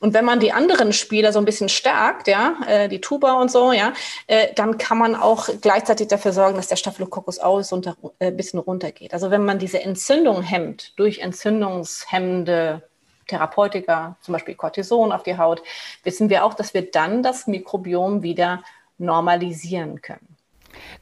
Und 0.00 0.14
wenn 0.14 0.24
man 0.24 0.40
die 0.40 0.52
anderen 0.52 0.94
Spieler 0.94 1.32
so 1.32 1.38
ein 1.38 1.44
bisschen 1.44 1.68
stärkt, 1.68 2.26
ja, 2.26 2.56
äh, 2.66 2.88
die 2.88 3.02
Tuba 3.02 3.34
und 3.34 3.50
so, 3.50 3.72
ja, 3.72 3.92
äh, 4.26 4.48
dann 4.54 4.78
kann 4.78 4.96
man 4.96 5.14
auch 5.14 5.48
gleichzeitig 5.60 6.08
dafür 6.08 6.32
sorgen, 6.32 6.56
dass 6.56 6.68
der 6.68 6.76
Staphylococcus 6.76 7.38
aureus 7.38 7.70
äh, 7.72 7.92
ein 8.18 8.36
bisschen 8.36 8.60
runtergeht. 8.60 9.12
Also 9.12 9.30
wenn 9.30 9.44
man 9.44 9.58
diese 9.58 9.82
Entzündung 9.82 10.42
hemmt 10.42 10.98
durch 10.98 11.18
entzündungshemmende 11.18 12.82
Therapeutika, 13.30 14.16
zum 14.20 14.32
Beispiel 14.32 14.54
Cortison 14.54 15.12
auf 15.12 15.22
die 15.22 15.38
Haut, 15.38 15.62
wissen 16.04 16.28
wir 16.28 16.44
auch, 16.44 16.54
dass 16.54 16.74
wir 16.74 16.90
dann 16.90 17.22
das 17.22 17.46
Mikrobiom 17.46 18.22
wieder 18.22 18.62
normalisieren 18.98 20.02
können. 20.02 20.36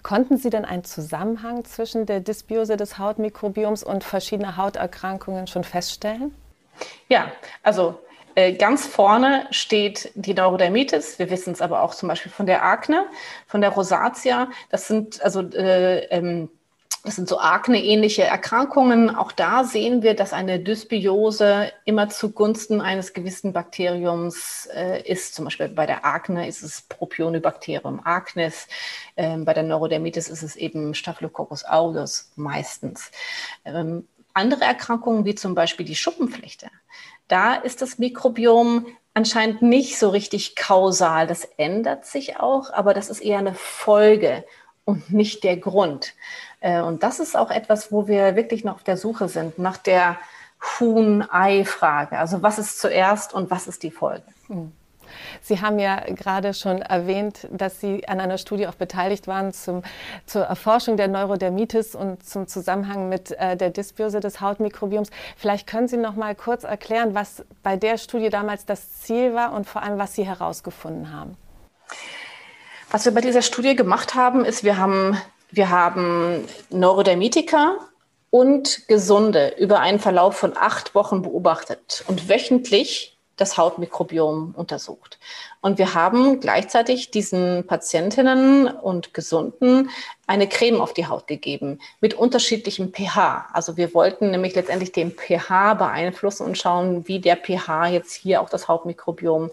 Konnten 0.02 0.36
Sie 0.36 0.50
denn 0.50 0.64
einen 0.64 0.84
Zusammenhang 0.84 1.64
zwischen 1.64 2.06
der 2.06 2.20
Dysbiose 2.20 2.76
des 2.76 2.98
Hautmikrobioms 2.98 3.82
und 3.82 4.04
verschiedenen 4.04 4.56
Hauterkrankungen 4.56 5.46
schon 5.46 5.64
feststellen? 5.64 6.34
Ja, 7.08 7.32
also 7.62 7.98
äh, 8.34 8.52
ganz 8.52 8.86
vorne 8.86 9.46
steht 9.50 10.12
die 10.14 10.34
Neurodermitis. 10.34 11.18
Wir 11.18 11.28
wissen 11.30 11.52
es 11.52 11.60
aber 11.60 11.82
auch 11.82 11.94
zum 11.94 12.08
Beispiel 12.08 12.30
von 12.30 12.46
der 12.46 12.64
Akne, 12.64 13.06
von 13.46 13.60
der 13.60 13.70
Rosatia. 13.70 14.48
Das 14.70 14.86
sind 14.86 15.20
also 15.22 15.40
äh, 15.40 16.04
ähm, 16.06 16.48
Das 17.04 17.14
sind 17.16 17.28
so 17.28 17.38
Akne-ähnliche 17.38 18.24
Erkrankungen. 18.24 19.14
Auch 19.14 19.30
da 19.30 19.64
sehen 19.64 20.02
wir, 20.02 20.14
dass 20.14 20.32
eine 20.32 20.58
Dysbiose 20.58 21.72
immer 21.84 22.08
zugunsten 22.08 22.80
eines 22.80 23.12
gewissen 23.12 23.52
Bakteriums 23.52 24.68
äh, 24.74 25.02
ist. 25.02 25.34
Zum 25.34 25.44
Beispiel 25.44 25.68
bei 25.68 25.86
der 25.86 26.04
Akne 26.04 26.48
ist 26.48 26.62
es 26.62 26.82
Propionibacterium 26.82 28.00
acnes. 28.04 28.66
Ähm, 29.16 29.44
bei 29.44 29.54
der 29.54 29.62
Neurodermitis 29.62 30.28
ist 30.28 30.42
es 30.42 30.56
eben 30.56 30.92
Staphylococcus 30.94 31.64
aureus 31.64 32.32
meistens. 32.34 33.12
Ähm, 33.64 34.08
andere 34.34 34.64
Erkrankungen 34.64 35.24
wie 35.24 35.34
zum 35.34 35.54
Beispiel 35.54 35.86
die 35.86 35.96
Schuppenflechte, 35.96 36.68
da 37.28 37.54
ist 37.54 37.82
das 37.82 37.98
Mikrobiom 37.98 38.86
anscheinend 39.14 39.62
nicht 39.62 39.98
so 39.98 40.08
richtig 40.10 40.56
kausal. 40.56 41.26
Das 41.26 41.44
ändert 41.56 42.06
sich 42.06 42.38
auch, 42.38 42.72
aber 42.72 42.94
das 42.94 43.10
ist 43.10 43.20
eher 43.20 43.38
eine 43.38 43.54
Folge 43.54 44.44
und 44.88 45.12
nicht 45.12 45.44
der 45.44 45.58
Grund. 45.58 46.14
Äh, 46.60 46.80
und 46.80 47.02
das 47.02 47.20
ist 47.20 47.36
auch 47.36 47.50
etwas, 47.50 47.92
wo 47.92 48.08
wir 48.08 48.36
wirklich 48.36 48.64
noch 48.64 48.76
auf 48.76 48.84
der 48.84 48.96
Suche 48.96 49.28
sind, 49.28 49.58
nach 49.58 49.76
der 49.76 50.16
Huhn-Ei-Frage. 50.80 52.18
Also 52.18 52.42
was 52.42 52.58
ist 52.58 52.80
zuerst 52.80 53.34
und 53.34 53.50
was 53.50 53.66
ist 53.66 53.82
die 53.82 53.90
Folge? 53.90 54.24
Hm. 54.46 54.72
Sie 55.42 55.60
haben 55.60 55.78
ja 55.78 56.00
gerade 56.06 56.54
schon 56.54 56.80
erwähnt, 56.80 57.48
dass 57.50 57.80
Sie 57.80 58.08
an 58.08 58.18
einer 58.18 58.38
Studie 58.38 58.66
auch 58.66 58.74
beteiligt 58.74 59.26
waren 59.26 59.52
zum, 59.52 59.82
zur 60.24 60.44
Erforschung 60.44 60.96
der 60.96 61.08
Neurodermitis 61.08 61.94
und 61.94 62.26
zum 62.26 62.46
Zusammenhang 62.46 63.10
mit 63.10 63.32
äh, 63.32 63.56
der 63.56 63.70
Dysbiose 63.70 64.20
des 64.20 64.40
Hautmikrobioms. 64.40 65.10
Vielleicht 65.36 65.66
können 65.66 65.88
Sie 65.88 65.98
noch 65.98 66.14
mal 66.16 66.34
kurz 66.34 66.64
erklären, 66.64 67.14
was 67.14 67.44
bei 67.62 67.76
der 67.76 67.98
Studie 67.98 68.30
damals 68.30 68.64
das 68.64 69.00
Ziel 69.00 69.34
war 69.34 69.52
und 69.52 69.66
vor 69.66 69.82
allem, 69.82 69.98
was 69.98 70.14
Sie 70.14 70.26
herausgefunden 70.26 71.12
haben. 71.12 71.36
Was 72.90 73.04
wir 73.04 73.12
bei 73.12 73.20
dieser 73.20 73.42
Studie 73.42 73.76
gemacht 73.76 74.14
haben, 74.14 74.46
ist, 74.46 74.64
wir 74.64 74.78
haben, 74.78 75.20
wir 75.50 75.68
haben 75.68 76.46
Neurodermitiker 76.70 77.76
und 78.30 78.88
Gesunde 78.88 79.54
über 79.58 79.80
einen 79.80 79.98
Verlauf 79.98 80.36
von 80.36 80.56
acht 80.56 80.94
Wochen 80.94 81.20
beobachtet 81.20 82.02
und 82.08 82.30
wöchentlich 82.30 83.18
das 83.36 83.58
Hautmikrobiom 83.58 84.54
untersucht. 84.56 85.18
Und 85.60 85.76
wir 85.76 85.92
haben 85.92 86.40
gleichzeitig 86.40 87.10
diesen 87.10 87.66
Patientinnen 87.66 88.68
und 88.68 89.12
Gesunden 89.12 89.90
eine 90.26 90.48
Creme 90.48 90.80
auf 90.80 90.94
die 90.94 91.06
Haut 91.06 91.26
gegeben 91.26 91.80
mit 92.00 92.14
unterschiedlichem 92.14 92.92
pH. 92.92 93.50
Also 93.52 93.76
wir 93.76 93.92
wollten 93.92 94.30
nämlich 94.30 94.54
letztendlich 94.54 94.92
den 94.92 95.12
pH 95.12 95.74
beeinflussen 95.74 96.46
und 96.46 96.56
schauen, 96.56 97.06
wie 97.06 97.20
der 97.20 97.36
pH 97.36 97.88
jetzt 97.88 98.14
hier 98.14 98.40
auch 98.40 98.48
das 98.48 98.66
Hautmikrobiom 98.66 99.50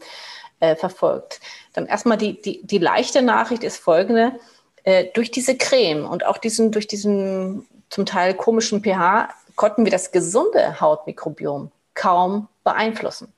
äh, 0.61 0.75
verfolgt. 0.75 1.41
Dann 1.75 1.87
erstmal 1.87 2.17
die, 2.17 2.41
die, 2.41 2.65
die 2.65 2.77
leichte 2.77 3.21
Nachricht 3.21 3.63
ist 3.63 3.77
folgende. 3.77 4.39
Äh, 4.83 5.05
durch 5.13 5.29
diese 5.29 5.57
Creme 5.57 6.05
und 6.05 6.25
auch 6.25 6.37
diesen, 6.37 6.71
durch 6.71 6.87
diesen 6.87 7.67
zum 7.89 8.05
Teil 8.05 8.33
komischen 8.33 8.81
pH 8.81 9.29
konnten 9.55 9.83
wir 9.83 9.91
das 9.91 10.11
gesunde 10.11 10.79
Hautmikrobiom 10.79 11.71
kaum 11.93 12.47
beeinflussen. 12.63 13.33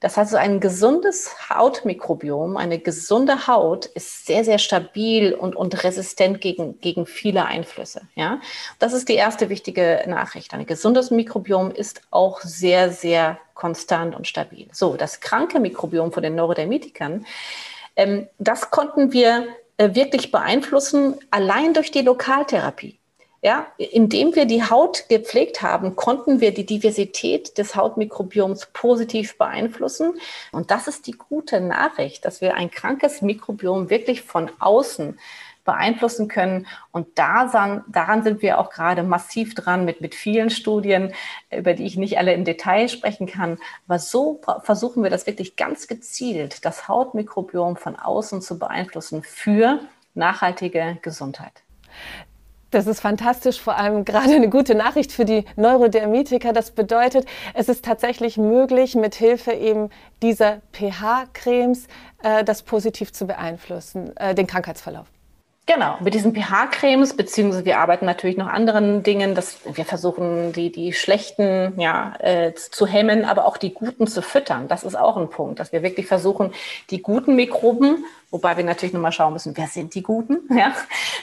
Das 0.00 0.16
heißt, 0.16 0.36
ein 0.36 0.60
gesundes 0.60 1.50
Hautmikrobiom, 1.50 2.56
eine 2.56 2.78
gesunde 2.78 3.48
Haut 3.48 3.86
ist 3.86 4.26
sehr, 4.26 4.44
sehr 4.44 4.58
stabil 4.58 5.34
und, 5.34 5.56
und 5.56 5.82
resistent 5.82 6.40
gegen, 6.40 6.80
gegen 6.80 7.04
viele 7.04 7.46
Einflüsse. 7.46 8.02
Ja? 8.14 8.40
Das 8.78 8.92
ist 8.92 9.08
die 9.08 9.16
erste 9.16 9.48
wichtige 9.48 10.04
Nachricht. 10.06 10.54
Ein 10.54 10.66
gesundes 10.66 11.10
Mikrobiom 11.10 11.72
ist 11.72 12.02
auch 12.10 12.40
sehr, 12.42 12.92
sehr 12.92 13.38
konstant 13.54 14.14
und 14.14 14.28
stabil. 14.28 14.68
So, 14.72 14.96
das 14.96 15.18
kranke 15.18 15.58
Mikrobiom 15.58 16.12
von 16.12 16.22
den 16.22 16.36
Neurodermitikern, 16.36 17.26
ähm, 17.96 18.28
das 18.38 18.70
konnten 18.70 19.12
wir 19.12 19.48
äh, 19.78 19.94
wirklich 19.94 20.30
beeinflussen, 20.30 21.16
allein 21.32 21.74
durch 21.74 21.90
die 21.90 22.02
Lokaltherapie. 22.02 22.97
Ja, 23.40 23.68
indem 23.76 24.34
wir 24.34 24.46
die 24.46 24.64
Haut 24.64 25.08
gepflegt 25.08 25.62
haben, 25.62 25.94
konnten 25.94 26.40
wir 26.40 26.52
die 26.52 26.66
Diversität 26.66 27.56
des 27.56 27.76
Hautmikrobioms 27.76 28.66
positiv 28.72 29.38
beeinflussen. 29.38 30.18
Und 30.50 30.72
das 30.72 30.88
ist 30.88 31.06
die 31.06 31.12
gute 31.12 31.60
Nachricht, 31.60 32.24
dass 32.24 32.40
wir 32.40 32.54
ein 32.54 32.70
krankes 32.70 33.22
Mikrobiom 33.22 33.90
wirklich 33.90 34.22
von 34.22 34.50
außen 34.58 35.18
beeinflussen 35.68 36.28
können. 36.28 36.66
Und 36.92 37.06
da, 37.16 37.84
daran 37.88 38.22
sind 38.22 38.40
wir 38.40 38.58
auch 38.58 38.70
gerade 38.70 39.02
massiv 39.02 39.54
dran 39.54 39.84
mit, 39.84 40.00
mit 40.00 40.14
vielen 40.14 40.48
Studien, 40.48 41.12
über 41.50 41.74
die 41.74 41.84
ich 41.84 41.98
nicht 41.98 42.16
alle 42.16 42.32
im 42.32 42.44
Detail 42.44 42.88
sprechen 42.88 43.26
kann. 43.26 43.58
Aber 43.86 43.98
so 43.98 44.40
versuchen 44.62 45.02
wir 45.02 45.10
das 45.10 45.26
wirklich 45.26 45.56
ganz 45.56 45.86
gezielt, 45.86 46.64
das 46.64 46.88
Hautmikrobiom 46.88 47.76
von 47.76 47.96
außen 47.96 48.40
zu 48.40 48.58
beeinflussen 48.58 49.22
für 49.22 49.80
nachhaltige 50.14 50.96
Gesundheit. 51.02 51.52
Das 52.70 52.86
ist 52.86 53.00
fantastisch, 53.00 53.60
vor 53.60 53.76
allem 53.76 54.04
gerade 54.04 54.34
eine 54.34 54.50
gute 54.50 54.74
Nachricht 54.74 55.12
für 55.12 55.24
die 55.24 55.44
Neurodermitiker. 55.56 56.52
Das 56.52 56.70
bedeutet, 56.70 57.26
es 57.54 57.68
ist 57.68 57.84
tatsächlich 57.84 58.36
möglich, 58.36 58.94
mit 58.94 59.14
Hilfe 59.14 59.52
eben 59.52 59.88
dieser 60.20 60.60
pH-Cremes 60.72 61.86
äh, 62.22 62.44
das 62.44 62.62
positiv 62.62 63.12
zu 63.12 63.26
beeinflussen, 63.26 64.14
äh, 64.18 64.34
den 64.34 64.46
Krankheitsverlauf. 64.46 65.06
Genau, 65.68 65.98
mit 66.00 66.14
diesen 66.14 66.34
pH-Cremes, 66.34 67.14
beziehungsweise 67.14 67.66
wir 67.66 67.78
arbeiten 67.78 68.06
natürlich 68.06 68.38
noch 68.38 68.46
anderen 68.46 69.02
Dingen, 69.02 69.34
dass 69.34 69.58
wir 69.70 69.84
versuchen, 69.84 70.50
die, 70.54 70.72
die 70.72 70.94
schlechten 70.94 71.78
ja, 71.78 72.14
äh, 72.20 72.54
zu 72.54 72.86
hemmen, 72.86 73.26
aber 73.26 73.44
auch 73.44 73.58
die 73.58 73.74
guten 73.74 74.06
zu 74.06 74.22
füttern. 74.22 74.66
Das 74.68 74.82
ist 74.82 74.94
auch 74.94 75.18
ein 75.18 75.28
Punkt, 75.28 75.60
dass 75.60 75.70
wir 75.70 75.82
wirklich 75.82 76.06
versuchen, 76.06 76.54
die 76.88 77.02
guten 77.02 77.36
Mikroben, 77.36 78.06
wobei 78.30 78.56
wir 78.56 78.64
natürlich 78.64 78.94
nochmal 78.94 79.12
schauen 79.12 79.34
müssen, 79.34 79.54
wer 79.58 79.66
sind 79.66 79.94
die 79.94 80.02
guten, 80.02 80.38
ja, 80.58 80.72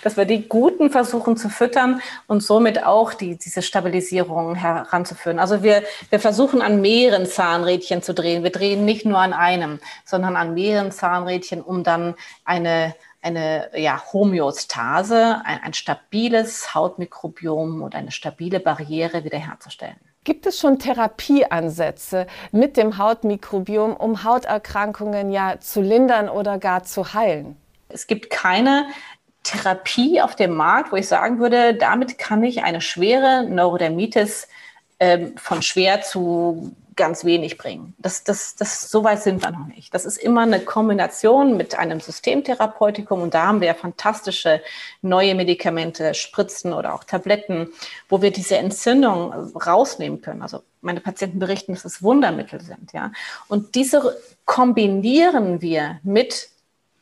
dass 0.03 0.15
wir 0.15 0.25
die 0.25 0.47
guten 0.47 0.91
versuchen 0.91 1.37
zu 1.37 1.49
füttern 1.49 1.99
und 2.27 2.43
somit 2.43 2.85
auch 2.85 3.15
die, 3.15 3.37
diese 3.37 3.63
Stabilisierung 3.63 4.53
heranzuführen. 4.53 5.39
Also 5.39 5.63
wir, 5.63 5.81
wir 6.11 6.19
versuchen 6.19 6.61
an 6.61 6.81
mehreren 6.81 7.25
Zahnrädchen 7.25 8.03
zu 8.03 8.13
drehen. 8.13 8.43
Wir 8.43 8.51
drehen 8.51 8.85
nicht 8.85 9.07
nur 9.07 9.17
an 9.17 9.33
einem, 9.33 9.79
sondern 10.05 10.35
an 10.35 10.53
mehreren 10.53 10.91
Zahnrädchen, 10.91 11.63
um 11.63 11.83
dann 11.83 12.13
eine 12.43 12.93
eine 13.25 13.70
ja, 13.75 14.01
Homöostase, 14.13 15.41
ein, 15.44 15.60
ein 15.63 15.74
stabiles 15.74 16.75
Hautmikrobiom 16.75 17.82
und 17.82 17.96
eine 17.96 18.12
stabile 18.12 18.60
Barriere 18.60 19.24
wiederherzustellen. 19.24 19.98
Gibt 20.24 20.46
es 20.46 20.60
schon 20.60 20.79
Therapieansätze 20.79 22.27
mit 22.51 22.77
dem 22.77 22.98
Hautmikrobiom, 22.98 23.96
um 23.96 24.24
Hauterkrankungen 24.24 25.32
ja 25.32 25.60
zu 25.60 25.82
lindern 25.82 26.29
oder 26.29 26.58
gar 26.60 26.84
zu 26.84 27.13
heilen? 27.13 27.58
Es 27.89 28.08
gibt 28.08 28.29
keine 28.29 28.88
Therapie 29.44 30.22
auf 30.22 30.36
dem 30.36 30.55
Markt, 30.55 30.91
wo 30.91 30.96
ich 30.96 31.08
sagen 31.08 31.39
würde, 31.39 31.75
damit 31.75 32.17
kann 32.17 32.44
ich 32.44 32.63
eine 32.63 32.82
schwere 32.82 33.48
Neurodermitis 33.48 34.48
äh, 35.00 35.27
von 35.36 35.62
schwer 35.62 36.01
zu 36.01 36.75
ganz 36.95 37.25
wenig 37.25 37.57
bringen. 37.57 37.93
Das, 37.97 38.23
das, 38.23 38.55
das, 38.55 38.89
so 38.89 39.03
weit 39.03 39.21
sind 39.21 39.43
wir 39.43 39.51
noch 39.51 39.67
nicht. 39.67 39.93
Das 39.93 40.05
ist 40.05 40.17
immer 40.17 40.41
eine 40.41 40.59
Kombination 40.59 41.57
mit 41.57 41.77
einem 41.77 41.99
Systemtherapeutikum 41.99 43.21
und 43.21 43.33
da 43.33 43.47
haben 43.47 43.61
wir 43.61 43.75
fantastische 43.75 44.61
neue 45.01 45.35
Medikamente, 45.35 46.13
Spritzen 46.13 46.73
oder 46.73 46.93
auch 46.93 47.03
Tabletten, 47.03 47.69
wo 48.09 48.21
wir 48.21 48.31
diese 48.31 48.57
Entzündung 48.57 49.31
rausnehmen 49.55 50.21
können. 50.21 50.41
Also 50.41 50.63
meine 50.81 51.01
Patienten 51.01 51.39
berichten, 51.39 51.73
dass 51.73 51.85
es 51.85 52.01
Wundermittel 52.01 52.61
sind, 52.61 52.93
ja. 52.93 53.11
Und 53.47 53.75
diese 53.75 54.17
kombinieren 54.45 55.61
wir 55.61 55.99
mit 56.03 56.49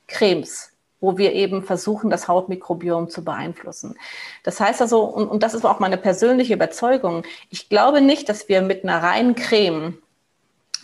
Cremes, 0.07 0.72
wo 1.03 1.17
wir 1.17 1.33
eben 1.33 1.63
versuchen, 1.63 2.09
das 2.09 2.29
Hautmikrobiom 2.29 3.09
zu 3.09 3.25
beeinflussen. 3.25 3.95
Das 4.43 4.61
heißt 4.61 4.81
also, 4.81 5.01
und, 5.03 5.27
und 5.27 5.43
das 5.43 5.53
ist 5.53 5.65
auch 5.65 5.79
meine 5.81 5.97
persönliche 5.97 6.53
Überzeugung, 6.53 7.23
ich 7.49 7.67
glaube 7.67 7.99
nicht, 7.99 8.29
dass 8.29 8.47
wir 8.47 8.61
mit 8.61 8.85
einer 8.85 9.03
reinen 9.03 9.35
Creme 9.35 9.97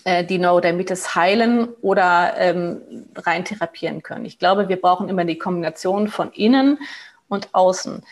äh, 0.04 0.26
die 0.26 0.38
Neurodermitis 0.38 1.16
heilen 1.16 1.70
oder 1.82 2.34
ähm, 2.38 2.82
rein 3.16 3.46
therapieren 3.46 4.04
können. 4.04 4.26
Ich 4.26 4.38
glaube, 4.38 4.68
wir 4.68 4.82
brauchen 4.82 5.08
immer 5.08 5.24
die 5.24 5.38
Kombination 5.38 6.10
von 6.10 6.34
innen 6.34 6.80
und 7.30 7.56
außen. 7.56 8.04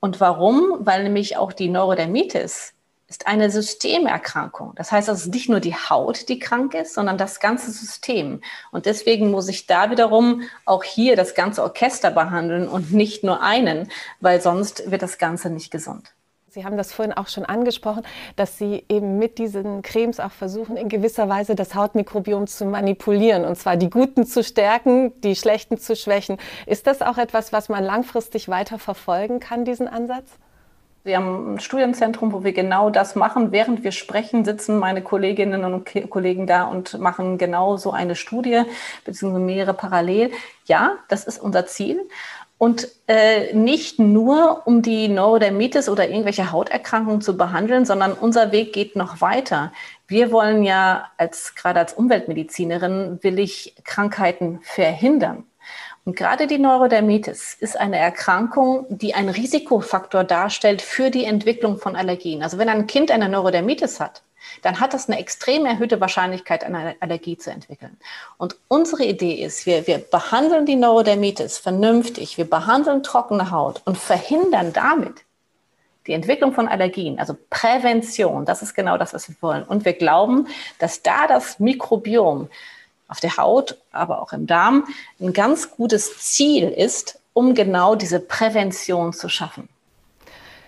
Und 0.00 0.20
warum? 0.20 0.78
Weil 0.80 1.04
nämlich 1.04 1.36
auch 1.36 1.52
die 1.52 1.68
Neurodermitis 1.68 2.74
ist 3.08 3.26
eine 3.26 3.50
Systemerkrankung. 3.50 4.72
Das 4.76 4.90
heißt, 4.90 5.08
es 5.08 5.26
ist 5.26 5.34
nicht 5.34 5.48
nur 5.48 5.60
die 5.60 5.74
Haut, 5.74 6.28
die 6.28 6.38
krank 6.38 6.74
ist, 6.74 6.94
sondern 6.94 7.18
das 7.18 7.38
ganze 7.38 7.70
System. 7.70 8.40
Und 8.72 8.86
deswegen 8.86 9.30
muss 9.30 9.48
ich 9.48 9.66
da 9.66 9.90
wiederum 9.90 10.42
auch 10.64 10.82
hier 10.84 11.14
das 11.14 11.34
ganze 11.34 11.62
Orchester 11.62 12.10
behandeln 12.10 12.68
und 12.68 12.92
nicht 12.92 13.22
nur 13.22 13.42
einen, 13.42 13.90
weil 14.20 14.40
sonst 14.40 14.90
wird 14.90 15.02
das 15.02 15.18
Ganze 15.18 15.50
nicht 15.50 15.70
gesund. 15.70 16.14
Sie 16.54 16.64
haben 16.64 16.76
das 16.76 16.92
vorhin 16.92 17.12
auch 17.12 17.26
schon 17.26 17.44
angesprochen, 17.44 18.02
dass 18.36 18.58
Sie 18.58 18.84
eben 18.88 19.18
mit 19.18 19.38
diesen 19.38 19.82
Cremes 19.82 20.20
auch 20.20 20.30
versuchen, 20.30 20.76
in 20.76 20.88
gewisser 20.88 21.28
Weise 21.28 21.56
das 21.56 21.74
Hautmikrobiom 21.74 22.46
zu 22.46 22.64
manipulieren 22.64 23.44
und 23.44 23.56
zwar 23.56 23.76
die 23.76 23.90
Guten 23.90 24.24
zu 24.24 24.44
stärken, 24.44 25.20
die 25.22 25.34
Schlechten 25.34 25.78
zu 25.78 25.96
schwächen. 25.96 26.38
Ist 26.66 26.86
das 26.86 27.02
auch 27.02 27.18
etwas, 27.18 27.52
was 27.52 27.68
man 27.68 27.82
langfristig 27.82 28.48
weiter 28.48 28.78
verfolgen 28.78 29.40
kann, 29.40 29.64
diesen 29.64 29.88
Ansatz? 29.88 30.30
Wir 31.04 31.18
haben 31.18 31.54
ein 31.54 31.60
Studienzentrum, 31.60 32.32
wo 32.32 32.44
wir 32.44 32.54
genau 32.54 32.88
das 32.88 33.14
machen. 33.14 33.52
Während 33.52 33.84
wir 33.84 33.92
sprechen, 33.92 34.42
sitzen 34.46 34.78
meine 34.78 35.02
Kolleginnen 35.02 35.62
und 35.64 35.86
Kollegen 36.08 36.46
da 36.46 36.64
und 36.64 36.98
machen 36.98 37.36
genau 37.36 37.76
so 37.76 37.92
eine 37.92 38.16
Studie, 38.16 38.62
beziehungsweise 39.04 39.44
mehrere 39.44 39.74
parallel. 39.74 40.30
Ja, 40.64 40.96
das 41.08 41.24
ist 41.24 41.38
unser 41.38 41.66
Ziel. 41.66 42.00
Und 42.56 42.88
äh, 43.06 43.52
nicht 43.52 43.98
nur, 43.98 44.62
um 44.64 44.80
die 44.80 45.08
Neurodermitis 45.08 45.90
oder 45.90 46.08
irgendwelche 46.08 46.52
Hauterkrankungen 46.52 47.20
zu 47.20 47.36
behandeln, 47.36 47.84
sondern 47.84 48.14
unser 48.14 48.50
Weg 48.52 48.72
geht 48.72 48.96
noch 48.96 49.20
weiter. 49.20 49.72
Wir 50.06 50.32
wollen 50.32 50.62
ja 50.62 51.10
als, 51.18 51.54
gerade 51.54 51.80
als 51.80 51.92
Umweltmedizinerin, 51.92 53.18
will 53.20 53.38
ich 53.38 53.74
Krankheiten 53.84 54.60
verhindern. 54.62 55.44
Und 56.04 56.16
gerade 56.16 56.46
die 56.46 56.58
Neurodermitis 56.58 57.56
ist 57.58 57.78
eine 57.78 57.98
Erkrankung, 57.98 58.84
die 58.90 59.14
einen 59.14 59.30
Risikofaktor 59.30 60.22
darstellt 60.24 60.82
für 60.82 61.10
die 61.10 61.24
Entwicklung 61.24 61.78
von 61.78 61.96
Allergien. 61.96 62.42
Also 62.42 62.58
wenn 62.58 62.68
ein 62.68 62.86
Kind 62.86 63.10
eine 63.10 63.28
Neurodermitis 63.28 64.00
hat, 64.00 64.22
dann 64.60 64.80
hat 64.80 64.92
das 64.92 65.08
eine 65.08 65.18
extrem 65.18 65.64
erhöhte 65.64 66.00
Wahrscheinlichkeit, 66.00 66.64
eine 66.64 66.94
Allergie 67.00 67.38
zu 67.38 67.50
entwickeln. 67.50 67.96
Und 68.36 68.56
unsere 68.68 69.04
Idee 69.04 69.42
ist, 69.42 69.64
wir, 69.64 69.86
wir 69.86 69.98
behandeln 69.98 70.66
die 70.66 70.76
Neurodermitis 70.76 71.56
vernünftig, 71.56 72.36
wir 72.36 72.48
behandeln 72.48 73.02
trockene 73.02 73.50
Haut 73.50 73.80
und 73.86 73.96
verhindern 73.96 74.74
damit 74.74 75.24
die 76.06 76.12
Entwicklung 76.12 76.52
von 76.52 76.68
Allergien, 76.68 77.18
also 77.18 77.34
Prävention, 77.48 78.44
das 78.44 78.60
ist 78.60 78.74
genau 78.74 78.98
das, 78.98 79.14
was 79.14 79.28
wir 79.28 79.36
wollen. 79.40 79.62
Und 79.62 79.86
wir 79.86 79.94
glauben, 79.94 80.48
dass 80.78 81.02
da 81.02 81.26
das 81.26 81.58
Mikrobiom 81.60 82.50
auf 83.08 83.20
der 83.20 83.36
Haut, 83.36 83.78
aber 83.92 84.22
auch 84.22 84.32
im 84.32 84.46
Darm 84.46 84.86
ein 85.20 85.32
ganz 85.32 85.70
gutes 85.70 86.18
Ziel 86.18 86.68
ist, 86.68 87.20
um 87.32 87.54
genau 87.54 87.94
diese 87.94 88.20
Prävention 88.20 89.12
zu 89.12 89.28
schaffen. 89.28 89.68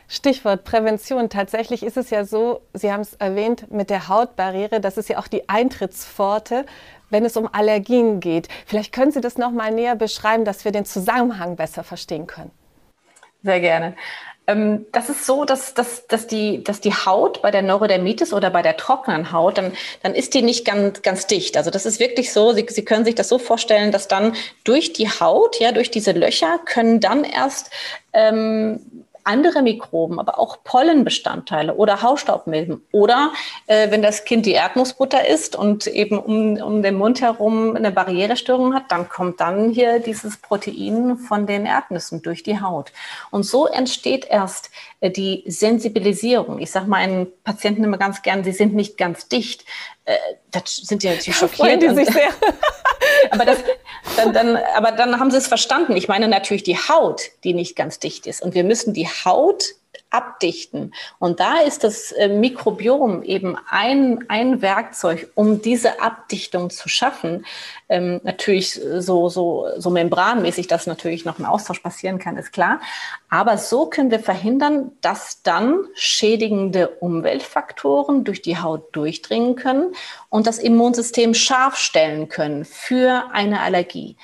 Stichwort 0.09 0.65
Prävention. 0.65 1.29
Tatsächlich 1.29 1.83
ist 1.83 1.97
es 1.97 2.11
ja 2.11 2.25
so, 2.25 2.61
Sie 2.73 2.93
haben 2.93 3.01
es 3.01 3.15
erwähnt, 3.15 3.73
mit 3.73 3.91
der 3.91 4.09
Hautbarriere, 4.09 4.81
das 4.81 4.99
ist 4.99 5.09
ja 5.09 5.19
auch 5.19 5.27
die 5.27 5.49
Eintrittspforte, 5.49 6.65
wenn 7.11 7.25
es 7.25 7.37
um 7.37 7.49
Allergien 7.53 8.21
geht. 8.21 8.49
Vielleicht 8.67 8.93
können 8.93 9.11
Sie 9.11 9.21
das 9.21 9.39
noch 9.39 9.51
mal 9.51 9.73
näher 9.73 9.97
beschreiben, 9.97 10.45
dass 10.45 10.65
wir 10.65 10.73
den 10.73 10.85
Zusammenhang 10.85 11.57
besser 11.57 11.83
verstehen 11.83 12.27
können. 12.27 12.51
Sehr 13.43 13.61
gerne. 13.61 13.97
Ähm, 14.47 14.87
das 14.93 15.09
ist 15.09 15.27
so, 15.27 15.45
dass, 15.45 15.75
dass, 15.75 16.07
dass, 16.07 16.27
die, 16.27 16.63
dass 16.63 16.81
die 16.81 16.93
Haut 16.93 17.43
bei 17.43 17.51
der 17.51 17.63
Neurodermitis 17.63 18.33
oder 18.33 18.51
bei 18.51 18.63
der 18.63 18.77
trockenen 18.77 19.33
Haut, 19.33 19.59
dann, 19.59 19.73
dann 20.03 20.15
ist 20.15 20.35
die 20.35 20.43
nicht 20.43 20.65
ganz, 20.65 21.03
ganz 21.03 21.27
dicht. 21.27 21.57
Also 21.57 21.71
das 21.71 21.87
ist 21.87 21.99
wirklich 21.99 22.33
so, 22.33 22.53
Sie, 22.53 22.67
Sie 22.69 22.85
können 22.85 23.05
sich 23.05 23.15
das 23.15 23.29
so 23.29 23.39
vorstellen, 23.39 23.93
dass 23.93 24.09
dann 24.09 24.35
durch 24.65 24.93
die 24.93 25.09
Haut, 25.09 25.59
ja, 25.59 25.73
durch 25.73 25.91
diese 25.91 26.13
Löcher 26.13 26.59
können 26.65 27.01
dann 27.01 27.25
erst 27.25 27.71
ähm, 28.13 28.81
andere 29.27 29.63
Mikroben, 29.63 30.19
aber 30.19 30.39
auch 30.39 30.59
Pollenbestandteile 30.65 31.75
oder 31.75 32.03
Hausstaubmilben. 32.03 32.83
Oder 32.93 33.33
äh, 33.67 33.91
wenn 33.91 34.03
das 34.03 34.25
Kind 34.25 34.47
die 34.47 34.53
Erdnussbutter 34.53 35.27
isst 35.29 35.57
und 35.57 35.87
eben 35.87 36.19
um, 36.19 36.57
um 36.57 36.83
den 36.83 36.97
Mund 36.97 37.21
herum 37.21 37.77
eine 37.77 37.91
Barrierestörung 37.91 38.75
hat, 38.75 38.91
dann 38.91 39.09
kommt 39.09 39.41
dann 39.41 39.71
hier 39.71 39.99
dieses 39.99 40.37
Protein 40.37 41.19
von 41.19 41.47
den 41.47 41.67
Erdnüssen 41.67 42.23
durch 42.23 42.43
die 42.43 42.61
Haut. 42.61 42.93
Und 43.31 43.43
so 43.43 43.67
entsteht 43.67 44.27
erst 44.29 44.71
äh, 45.01 45.11
die 45.11 45.45
Sensibilisierung. 45.47 46.59
Ich 46.59 46.71
sage 46.71 46.87
meinen 46.87 47.27
Patienten 47.45 47.85
immer 47.85 47.99
ganz 47.99 48.23
gern, 48.23 48.45
sie 48.45 48.53
sind 48.53 48.75
nicht 48.75 48.97
ganz 48.97 49.29
dicht. 49.29 49.65
Äh, 50.07 50.17
das 50.53 50.77
sind 50.77 51.03
die 51.03 51.09
natürlich 51.09 51.37
schockiert. 51.37 51.83
Die 51.83 51.95
sich 51.95 52.09
sehr. 52.09 52.29
aber, 53.31 53.45
das, 53.45 53.59
dann, 54.17 54.33
dann, 54.33 54.57
aber 54.75 54.93
dann 54.93 55.21
haben 55.21 55.31
sie 55.31 55.37
es 55.37 55.49
verstanden. 55.49 55.97
Ich 55.97 56.09
meine 56.09 56.29
natürlich 56.29 56.63
die 56.63 56.79
Haut, 56.79 57.23
die 57.45 57.53
nicht 57.53 57.77
ganz 57.77 57.99
dicht 57.99 58.27
ist. 58.27 58.41
Und 58.41 58.55
wir 58.55 58.65
müssen 58.65 58.95
die 58.95 59.09
Haut 59.09 59.65
abdichten. 60.11 60.93
Und 61.19 61.41
da 61.41 61.61
ist 61.61 61.85
das 61.85 62.13
äh, 62.13 62.29
Mikrobiom 62.29 63.23
eben 63.23 63.57
ein, 63.69 64.25
ein 64.29 64.63
Werkzeug, 64.63 65.31
um 65.35 65.63
diese 65.63 66.01
Abdichtung 66.01 66.71
zu 66.71 66.89
schaffen. 66.89 67.47
Ähm, 67.89 68.21
natürlich 68.25 68.81
so, 68.99 69.29
so, 69.29 69.69
so 69.77 69.91
membranmäßig, 69.91 70.67
dass 70.67 70.87
natürlich 70.87 71.25
noch 71.25 71.39
ein 71.39 71.45
Austausch 71.45 71.81
passieren 71.81 72.19
kann, 72.19 72.37
ist 72.37 72.53
klar. 72.53 72.81
Aber 73.29 73.59
so 73.59 73.87
können 73.87 74.11
wir 74.11 74.21
verhindern, 74.21 74.93
dass 75.01 75.43
dann 75.43 75.85
schädigende 75.95 76.89
Umweltfaktoren 76.89 78.25
durch 78.25 78.43
die 78.43 78.59
Haut 78.59 78.95
durchdringen 78.95 79.57
können 79.57 79.95
und 80.29 80.47
das 80.47 80.59
Immunsystem 80.59 81.35
scharf 81.35 81.77
stellen 81.77 82.29
können 82.29 82.65
für 82.65 83.25
eine 83.33 83.61
Allergie. 83.61 84.17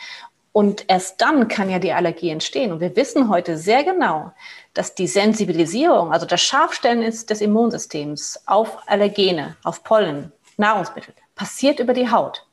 Und 0.52 0.85
erst 0.88 1.20
dann 1.22 1.48
kann 1.48 1.70
ja 1.70 1.78
die 1.78 1.92
Allergie 1.92 2.28
entstehen. 2.28 2.72
Und 2.72 2.80
wir 2.80 2.94
wissen 2.94 3.30
heute 3.30 3.56
sehr 3.56 3.85
genau, 3.85 4.32
dass 4.74 4.94
die 4.94 5.06
Sensibilisierung, 5.06 6.12
also 6.12 6.26
das 6.26 6.40
Scharfstellen 6.40 7.02
des 7.02 7.40
Immunsystems 7.40 8.42
auf 8.46 8.78
Allergene, 8.87 9.56
auf 9.64 9.85
Pollen, 9.85 10.32
Nahrungsmittel, 10.56 11.14
passiert 11.35 11.80
über 11.80 11.92
die 11.92 12.11
Haut. 12.11 12.46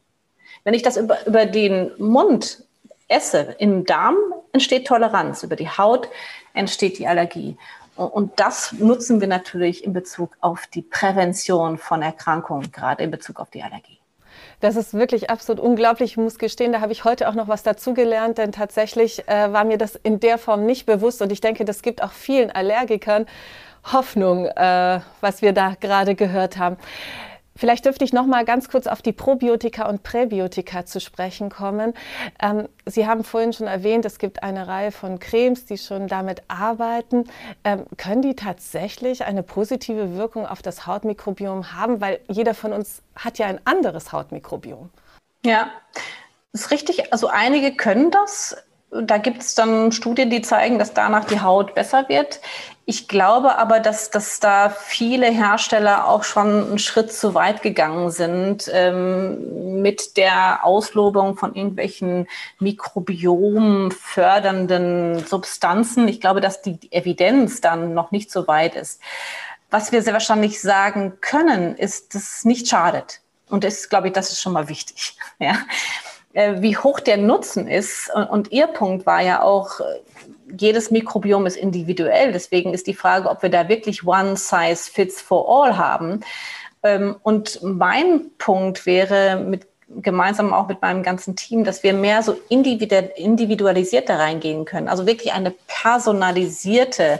Wenn 0.63 0.73
ich 0.73 0.81
das 0.81 0.97
über, 0.97 1.25
über 1.25 1.45
den 1.45 1.91
Mund 1.97 2.63
esse, 3.07 3.55
im 3.59 3.85
Darm 3.85 4.17
entsteht 4.51 4.87
Toleranz, 4.87 5.43
über 5.43 5.55
die 5.55 5.69
Haut 5.69 6.09
entsteht 6.53 6.99
die 6.99 7.07
Allergie. 7.07 7.57
Und 7.95 8.39
das 8.39 8.71
nutzen 8.73 9.19
wir 9.19 9.27
natürlich 9.27 9.83
in 9.83 9.93
Bezug 9.93 10.37
auf 10.39 10.67
die 10.67 10.81
Prävention 10.81 11.77
von 11.77 12.01
Erkrankungen, 12.01 12.71
gerade 12.71 13.03
in 13.03 13.11
Bezug 13.11 13.39
auf 13.39 13.49
die 13.49 13.61
Allergie. 13.61 13.98
Das 14.59 14.75
ist 14.75 14.93
wirklich 14.93 15.29
absolut 15.29 15.63
unglaublich. 15.63 16.11
Ich 16.11 16.17
muss 16.17 16.37
gestehen, 16.37 16.73
da 16.73 16.81
habe 16.81 16.91
ich 16.91 17.05
heute 17.05 17.29
auch 17.29 17.33
noch 17.33 17.47
was 17.47 17.63
dazugelernt, 17.63 18.37
denn 18.37 18.51
tatsächlich 18.51 19.27
äh, 19.27 19.53
war 19.53 19.63
mir 19.63 19.77
das 19.77 19.95
in 19.95 20.19
der 20.19 20.37
Form 20.37 20.65
nicht 20.65 20.85
bewusst 20.85 21.21
und 21.21 21.31
ich 21.31 21.39
denke, 21.39 21.63
das 21.63 21.81
gibt 21.81 22.03
auch 22.03 22.11
vielen 22.11 22.51
Allergikern 22.51 23.25
Hoffnung, 23.93 24.45
äh, 24.47 24.99
was 25.21 25.41
wir 25.41 25.53
da 25.53 25.75
gerade 25.79 26.15
gehört 26.15 26.57
haben. 26.57 26.75
Vielleicht 27.59 27.83
dürfte 27.83 28.05
ich 28.05 28.13
noch 28.13 28.25
mal 28.25 28.45
ganz 28.45 28.69
kurz 28.69 28.87
auf 28.87 29.01
die 29.01 29.11
Probiotika 29.11 29.89
und 29.89 30.01
Präbiotika 30.01 30.85
zu 30.85 31.01
sprechen 31.01 31.49
kommen. 31.49 31.93
Ähm, 32.41 32.69
Sie 32.85 33.05
haben 33.05 33.25
vorhin 33.25 33.51
schon 33.51 33.67
erwähnt, 33.67 34.05
es 34.05 34.17
gibt 34.17 34.43
eine 34.43 34.69
Reihe 34.69 34.93
von 34.93 35.19
Cremes, 35.19 35.65
die 35.65 35.77
schon 35.77 36.07
damit 36.07 36.41
arbeiten. 36.47 37.25
Ähm, 37.65 37.85
können 37.97 38.21
die 38.21 38.35
tatsächlich 38.35 39.25
eine 39.25 39.43
positive 39.43 40.15
Wirkung 40.15 40.47
auf 40.47 40.61
das 40.61 40.87
Hautmikrobiom 40.87 41.73
haben? 41.73 41.99
Weil 41.99 42.21
jeder 42.29 42.53
von 42.53 42.71
uns 42.71 43.01
hat 43.17 43.39
ja 43.39 43.47
ein 43.47 43.59
anderes 43.65 44.13
Hautmikrobiom. 44.13 44.89
Ja, 45.45 45.69
das 46.53 46.61
ist 46.61 46.71
richtig. 46.71 47.11
Also 47.11 47.27
einige 47.27 47.75
können 47.75 48.09
das. 48.09 48.55
Da 48.91 49.17
gibt 49.17 49.41
es 49.41 49.53
dann 49.53 49.91
Studien, 49.91 50.29
die 50.29 50.41
zeigen, 50.41 50.79
dass 50.79 50.93
danach 50.93 51.25
die 51.25 51.41
Haut 51.41 51.75
besser 51.75 52.09
wird. 52.09 52.39
Ich 52.85 53.07
glaube 53.07 53.59
aber, 53.59 53.79
dass, 53.79 54.09
dass 54.09 54.39
da 54.39 54.69
viele 54.69 55.27
Hersteller 55.27 56.07
auch 56.07 56.23
schon 56.23 56.69
einen 56.69 56.79
Schritt 56.79 57.13
zu 57.13 57.35
weit 57.35 57.61
gegangen 57.61 58.09
sind 58.09 58.67
ähm, 58.73 59.81
mit 59.83 60.17
der 60.17 60.65
Auslobung 60.65 61.37
von 61.37 61.53
irgendwelchen 61.53 62.27
Mikrobiom 62.57 63.91
fördernden 63.91 65.23
Substanzen. 65.23 66.07
Ich 66.07 66.19
glaube, 66.19 66.41
dass 66.41 66.63
die 66.63 66.79
Evidenz 66.89 67.61
dann 67.61 67.93
noch 67.93 68.09
nicht 68.09 68.31
so 68.31 68.47
weit 68.47 68.73
ist. 68.73 68.99
Was 69.69 69.91
wir 69.91 70.01
sehr 70.01 70.13
wahrscheinlich 70.13 70.59
sagen 70.59 71.19
können, 71.21 71.75
ist, 71.75 72.15
dass 72.15 72.37
es 72.37 72.45
nicht 72.45 72.67
schadet. 72.67 73.21
Und 73.49 73.63
das, 73.63 73.89
glaube 73.89 74.07
ich, 74.07 74.13
das 74.13 74.31
ist 74.31 74.41
schon 74.41 74.53
mal 74.53 74.67
wichtig. 74.67 75.15
Ja. 75.39 75.53
Äh, 76.39 76.61
wie 76.61 76.77
hoch 76.77 77.01
der 77.01 77.17
Nutzen 77.17 77.67
ist. 77.67 78.09
Und 78.29 78.53
Ihr 78.53 78.67
Punkt 78.67 79.05
war 79.05 79.21
ja 79.21 79.41
auch, 79.41 79.81
äh, 79.81 79.83
jedes 80.57 80.89
Mikrobiom 80.89 81.45
ist 81.45 81.57
individuell. 81.57 82.31
Deswegen 82.31 82.73
ist 82.73 82.87
die 82.87 82.93
Frage, 82.93 83.29
ob 83.29 83.41
wir 83.43 83.49
da 83.49 83.67
wirklich 83.67 84.07
One 84.07 84.37
Size 84.37 84.89
Fits 84.89 85.21
for 85.21 85.49
All 85.49 85.77
haben. 85.77 86.21
Ähm, 86.81 87.17
und 87.23 87.61
mein 87.61 88.31
Punkt 88.37 88.85
wäre 88.85 89.43
mit 89.43 89.67
gemeinsam 89.97 90.53
auch 90.53 90.67
mit 90.67 90.81
meinem 90.81 91.03
ganzen 91.03 91.35
Team, 91.35 91.63
dass 91.63 91.83
wir 91.83 91.93
mehr 91.93 92.21
so 92.21 92.39
individualisiert 92.49 94.09
da 94.09 94.17
reingehen 94.17 94.65
können. 94.65 94.87
Also 94.87 95.07
wirklich 95.07 95.33
eine 95.33 95.51
personalisierte 95.67 97.19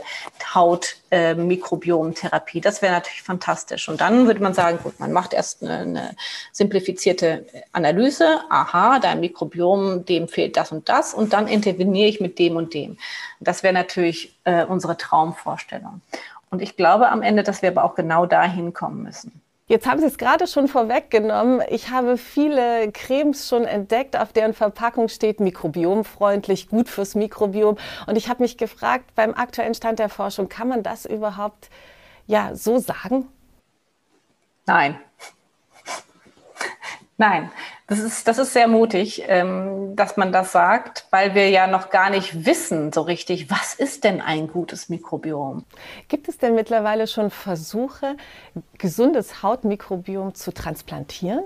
Hautmikrobiomtherapie. 0.54 2.58
Äh, 2.58 2.62
das 2.62 2.82
wäre 2.82 2.92
natürlich 2.92 3.22
fantastisch. 3.22 3.88
Und 3.88 4.00
dann 4.00 4.26
würde 4.26 4.42
man 4.42 4.54
sagen, 4.54 4.78
gut, 4.82 5.00
man 5.00 5.12
macht 5.12 5.32
erst 5.32 5.62
eine, 5.62 5.78
eine 5.78 6.16
simplifizierte 6.52 7.46
Analyse. 7.72 8.40
Aha, 8.48 8.98
dein 9.00 9.20
Mikrobiom, 9.20 10.04
dem 10.04 10.28
fehlt 10.28 10.56
das 10.56 10.72
und 10.72 10.88
das. 10.88 11.14
Und 11.14 11.32
dann 11.32 11.48
interveniere 11.48 12.08
ich 12.08 12.20
mit 12.20 12.38
dem 12.38 12.56
und 12.56 12.74
dem. 12.74 12.98
Das 13.40 13.62
wäre 13.62 13.74
natürlich 13.74 14.36
äh, 14.44 14.64
unsere 14.64 14.96
Traumvorstellung. 14.96 16.00
Und 16.50 16.62
ich 16.62 16.76
glaube 16.76 17.10
am 17.10 17.22
Ende, 17.22 17.42
dass 17.42 17.62
wir 17.62 17.70
aber 17.70 17.84
auch 17.84 17.94
genau 17.94 18.26
dahin 18.26 18.72
kommen 18.72 19.02
müssen. 19.02 19.40
Jetzt 19.70 19.86
haben 19.86 20.00
Sie 20.00 20.06
es 20.06 20.18
gerade 20.18 20.48
schon 20.48 20.66
vorweggenommen. 20.66 21.62
Ich 21.68 21.90
habe 21.90 22.16
viele 22.16 22.90
Cremes 22.90 23.48
schon 23.48 23.66
entdeckt, 23.66 24.18
auf 24.18 24.32
deren 24.32 24.52
Verpackung 24.52 25.06
steht 25.06 25.38
mikrobiomfreundlich, 25.38 26.68
gut 26.68 26.88
fürs 26.88 27.14
Mikrobiom. 27.14 27.78
Und 28.08 28.16
ich 28.16 28.28
habe 28.28 28.42
mich 28.42 28.58
gefragt, 28.58 29.14
beim 29.14 29.32
aktuellen 29.32 29.74
Stand 29.74 30.00
der 30.00 30.08
Forschung, 30.08 30.48
kann 30.48 30.66
man 30.66 30.82
das 30.82 31.06
überhaupt 31.06 31.70
ja 32.26 32.56
so 32.56 32.78
sagen? 32.78 33.28
Nein. 34.66 34.98
Nein, 37.20 37.50
das 37.86 37.98
ist, 37.98 38.26
das 38.28 38.38
ist 38.38 38.54
sehr 38.54 38.66
mutig, 38.66 39.24
ähm, 39.28 39.94
dass 39.94 40.16
man 40.16 40.32
das 40.32 40.52
sagt, 40.52 41.04
weil 41.10 41.34
wir 41.34 41.50
ja 41.50 41.66
noch 41.66 41.90
gar 41.90 42.08
nicht 42.08 42.46
wissen 42.46 42.94
so 42.94 43.02
richtig, 43.02 43.50
was 43.50 43.74
ist 43.74 44.04
denn 44.04 44.22
ein 44.22 44.48
gutes 44.48 44.88
Mikrobiom? 44.88 45.66
Gibt 46.08 46.30
es 46.30 46.38
denn 46.38 46.54
mittlerweile 46.54 47.06
schon 47.06 47.28
Versuche, 47.28 48.16
gesundes 48.78 49.42
Hautmikrobiom 49.42 50.34
zu 50.34 50.54
transplantieren? 50.54 51.44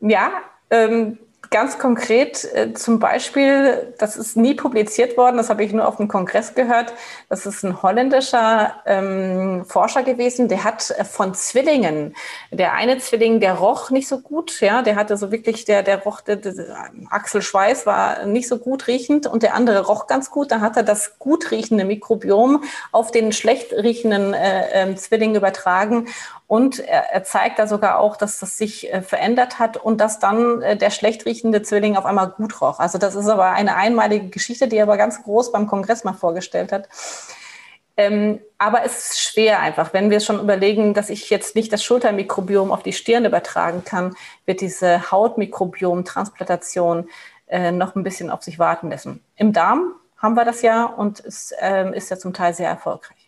Ja, 0.00 0.30
ähm, 0.70 1.18
ganz 1.50 1.78
konkret 1.78 2.44
äh, 2.54 2.72
zum 2.74 3.00
Beispiel, 3.00 3.92
das 3.98 4.16
ist 4.16 4.36
nie 4.36 4.54
publiziert 4.54 5.16
worden, 5.16 5.36
das 5.36 5.50
habe 5.50 5.64
ich 5.64 5.72
nur 5.72 5.86
auf 5.86 5.96
dem 5.96 6.06
Kongress 6.06 6.54
gehört. 6.54 6.92
Das 7.28 7.44
ist 7.44 7.64
ein 7.64 7.82
holländischer 7.82 8.74
ähm, 8.86 9.64
Forscher 9.66 10.04
gewesen, 10.04 10.48
der 10.48 10.62
hat 10.62 10.90
äh, 10.90 11.04
von 11.04 11.34
Zwillingen, 11.34 12.14
der 12.52 12.74
eine 12.74 12.98
Zwilling, 12.98 13.40
der 13.40 13.54
roch 13.54 13.90
nicht 13.90 14.06
so 14.06 14.20
gut, 14.20 14.60
ja, 14.60 14.82
der 14.82 14.94
hatte 14.94 15.16
so 15.16 15.32
wirklich, 15.32 15.64
der, 15.64 15.82
der 15.82 16.02
roch, 16.02 16.20
der, 16.20 16.36
der 16.36 16.54
Axel 17.10 17.42
Schweiß 17.42 17.84
war 17.84 18.26
nicht 18.26 18.46
so 18.46 18.58
gut 18.58 18.86
riechend 18.86 19.26
und 19.26 19.42
der 19.42 19.54
andere 19.54 19.86
roch 19.86 20.06
ganz 20.06 20.30
gut. 20.30 20.52
Dann 20.52 20.60
hat 20.60 20.76
er 20.76 20.84
das 20.84 21.18
gut 21.18 21.50
riechende 21.50 21.84
Mikrobiom 21.84 22.62
auf 22.92 23.10
den 23.10 23.32
schlecht 23.32 23.72
riechenden 23.72 24.34
äh, 24.34 24.90
äh, 24.90 24.94
Zwilling 24.94 25.34
übertragen 25.34 26.06
und 26.50 26.80
er, 26.80 27.12
er, 27.12 27.22
zeigt 27.22 27.60
da 27.60 27.68
sogar 27.68 28.00
auch, 28.00 28.16
dass 28.16 28.40
das 28.40 28.58
sich 28.58 28.92
äh, 28.92 29.02
verändert 29.02 29.60
hat 29.60 29.76
und 29.76 30.00
dass 30.00 30.18
dann 30.18 30.60
äh, 30.62 30.76
der 30.76 30.90
schlecht 30.90 31.24
riechende 31.24 31.62
Zwilling 31.62 31.96
auf 31.96 32.04
einmal 32.04 32.30
gut 32.30 32.60
roch. 32.60 32.80
Also 32.80 32.98
das 32.98 33.14
ist 33.14 33.28
aber 33.28 33.52
eine 33.52 33.76
einmalige 33.76 34.30
Geschichte, 34.30 34.66
die 34.66 34.78
er 34.78 34.82
aber 34.82 34.96
ganz 34.96 35.22
groß 35.22 35.52
beim 35.52 35.68
Kongress 35.68 36.02
mal 36.02 36.12
vorgestellt 36.12 36.72
hat. 36.72 36.88
Ähm, 37.96 38.40
aber 38.58 38.84
es 38.84 39.10
ist 39.10 39.20
schwer 39.20 39.60
einfach, 39.60 39.92
wenn 39.92 40.10
wir 40.10 40.18
schon 40.18 40.40
überlegen, 40.40 40.92
dass 40.92 41.08
ich 41.08 41.30
jetzt 41.30 41.54
nicht 41.54 41.72
das 41.72 41.84
Schultermikrobiom 41.84 42.72
auf 42.72 42.82
die 42.82 42.94
Stirn 42.94 43.24
übertragen 43.24 43.84
kann, 43.84 44.16
wird 44.44 44.60
diese 44.60 45.08
Hautmikrobiom-Transplantation 45.12 47.08
äh, 47.46 47.70
noch 47.70 47.94
ein 47.94 48.02
bisschen 48.02 48.28
auf 48.28 48.42
sich 48.42 48.58
warten 48.58 48.90
lassen. 48.90 49.22
Im 49.36 49.52
Darm 49.52 49.92
haben 50.16 50.34
wir 50.34 50.44
das 50.44 50.62
ja 50.62 50.84
und 50.84 51.20
es 51.20 51.52
äh, 51.60 51.96
ist 51.96 52.10
ja 52.10 52.18
zum 52.18 52.34
Teil 52.34 52.54
sehr 52.54 52.70
erfolgreich. 52.70 53.19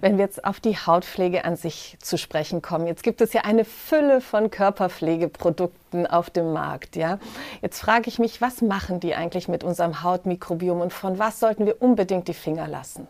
Wenn 0.00 0.16
wir 0.16 0.24
jetzt 0.24 0.44
auf 0.44 0.60
die 0.60 0.76
Hautpflege 0.76 1.44
an 1.44 1.56
sich 1.56 1.96
zu 2.00 2.18
sprechen 2.18 2.62
kommen, 2.62 2.86
jetzt 2.86 3.02
gibt 3.02 3.20
es 3.20 3.32
ja 3.32 3.42
eine 3.42 3.64
Fülle 3.64 4.20
von 4.20 4.50
Körperpflegeprodukten 4.50 6.06
auf 6.06 6.30
dem 6.30 6.52
Markt. 6.52 6.94
Ja? 6.94 7.18
Jetzt 7.62 7.80
frage 7.80 8.08
ich 8.08 8.18
mich, 8.18 8.40
was 8.40 8.62
machen 8.62 9.00
die 9.00 9.14
eigentlich 9.14 9.48
mit 9.48 9.64
unserem 9.64 10.02
Hautmikrobiom 10.02 10.80
und 10.80 10.92
von 10.92 11.18
was 11.18 11.40
sollten 11.40 11.66
wir 11.66 11.82
unbedingt 11.82 12.28
die 12.28 12.34
Finger 12.34 12.68
lassen? 12.68 13.08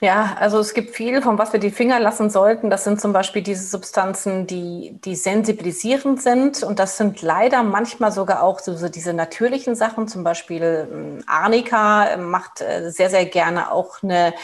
Ja, 0.00 0.36
also 0.38 0.58
es 0.58 0.74
gibt 0.74 0.94
viel, 0.94 1.22
von 1.22 1.38
was 1.38 1.54
wir 1.54 1.60
die 1.60 1.70
Finger 1.70 1.98
lassen 1.98 2.28
sollten. 2.28 2.68
Das 2.68 2.84
sind 2.84 3.00
zum 3.00 3.14
Beispiel 3.14 3.40
diese 3.40 3.64
Substanzen, 3.66 4.46
die, 4.46 4.98
die 5.02 5.16
sensibilisierend 5.16 6.20
sind. 6.20 6.62
Und 6.62 6.78
das 6.78 6.98
sind 6.98 7.22
leider 7.22 7.62
manchmal 7.62 8.12
sogar 8.12 8.42
auch 8.42 8.58
so, 8.58 8.76
so 8.76 8.90
diese 8.90 9.14
natürlichen 9.14 9.74
Sachen. 9.74 10.06
Zum 10.06 10.22
Beispiel 10.22 10.86
ähm, 10.92 11.24
Arnika 11.26 12.18
macht 12.18 12.60
äh, 12.60 12.90
sehr, 12.90 13.08
sehr 13.08 13.24
gerne 13.24 13.72
auch 13.72 14.02
eine 14.02 14.34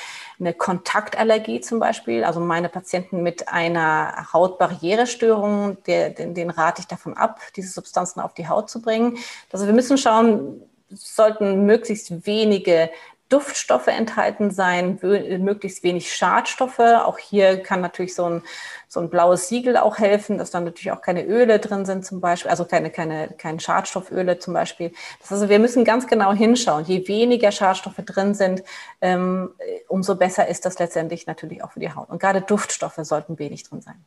eine 0.43 0.55
Kontaktallergie 0.55 1.61
zum 1.61 1.79
Beispiel. 1.79 2.25
Also 2.25 2.41
meine 2.41 2.69
Patienten 2.69 3.23
mit 3.23 3.49
einer 3.49 4.33
Hautbarrierestörung, 4.33 5.83
der, 5.85 6.11
den, 6.11 6.35
den 6.35 6.51
rate 6.51 6.83
ich 6.83 6.89
davon 6.89 7.17
ab, 7.17 7.41
diese 7.57 7.73
Substanzen 7.73 8.21
auf 8.21 8.35
die 8.35 8.49
Haut 8.49 8.69
zu 8.69 8.83
bringen. 8.83 9.19
Also 9.53 9.67
wir 9.67 9.73
müssen 9.73 9.97
schauen, 9.97 10.63
sollten 10.91 11.65
möglichst 11.65 12.27
wenige 12.27 12.91
Duftstoffe 13.33 13.87
enthalten 13.87 14.51
sein, 14.51 14.99
möglichst 15.01 15.83
wenig 15.83 16.15
Schadstoffe. 16.15 16.79
Auch 16.79 17.19
hier 17.19 17.63
kann 17.63 17.81
natürlich 17.81 18.15
so 18.15 18.27
ein, 18.27 18.43
so 18.89 19.01
ein 19.01 19.09
blaues 19.09 19.49
Siegel 19.49 19.79
auch 19.79 19.99
helfen, 19.99 20.37
dass 20.37 20.51
dann 20.51 20.65
natürlich 20.65 20.93
auch 20.93 21.01
keine 21.01 21.25
Öle 21.25 21.59
drin 21.59 21.87
sind 21.87 22.05
zum 22.05 22.21
Beispiel, 22.21 22.51
also 22.51 22.67
keine, 22.67 22.91
keine, 22.91 23.29
keine 23.39 23.59
Schadstofföle 23.59 24.39
zum 24.39 24.53
Beispiel. 24.53 24.93
Das 25.21 25.33
also 25.33 25.49
wir 25.49 25.59
müssen 25.59 25.85
ganz 25.85 26.07
genau 26.07 26.33
hinschauen. 26.33 26.85
Je 26.85 27.09
weniger 27.09 27.53
Schadstoffe 27.53 28.03
drin 28.05 28.35
sind, 28.35 28.63
ähm, 29.01 29.51
umso 29.89 30.15
besser 30.15 30.47
ist 30.49 30.67
das 30.67 30.79
letztendlich 30.79 31.27
natürlich 31.27 31.65
auch 31.65 31.73
für 31.73 31.81
die 31.81 31.95
Haut. 31.95 32.11
Und 32.11 32.21
gerade 32.21 32.43
Duftstoffe 32.43 32.99
sollten 33.01 33.39
wenig 33.39 33.63
drin 33.65 33.81
sein. 33.81 34.05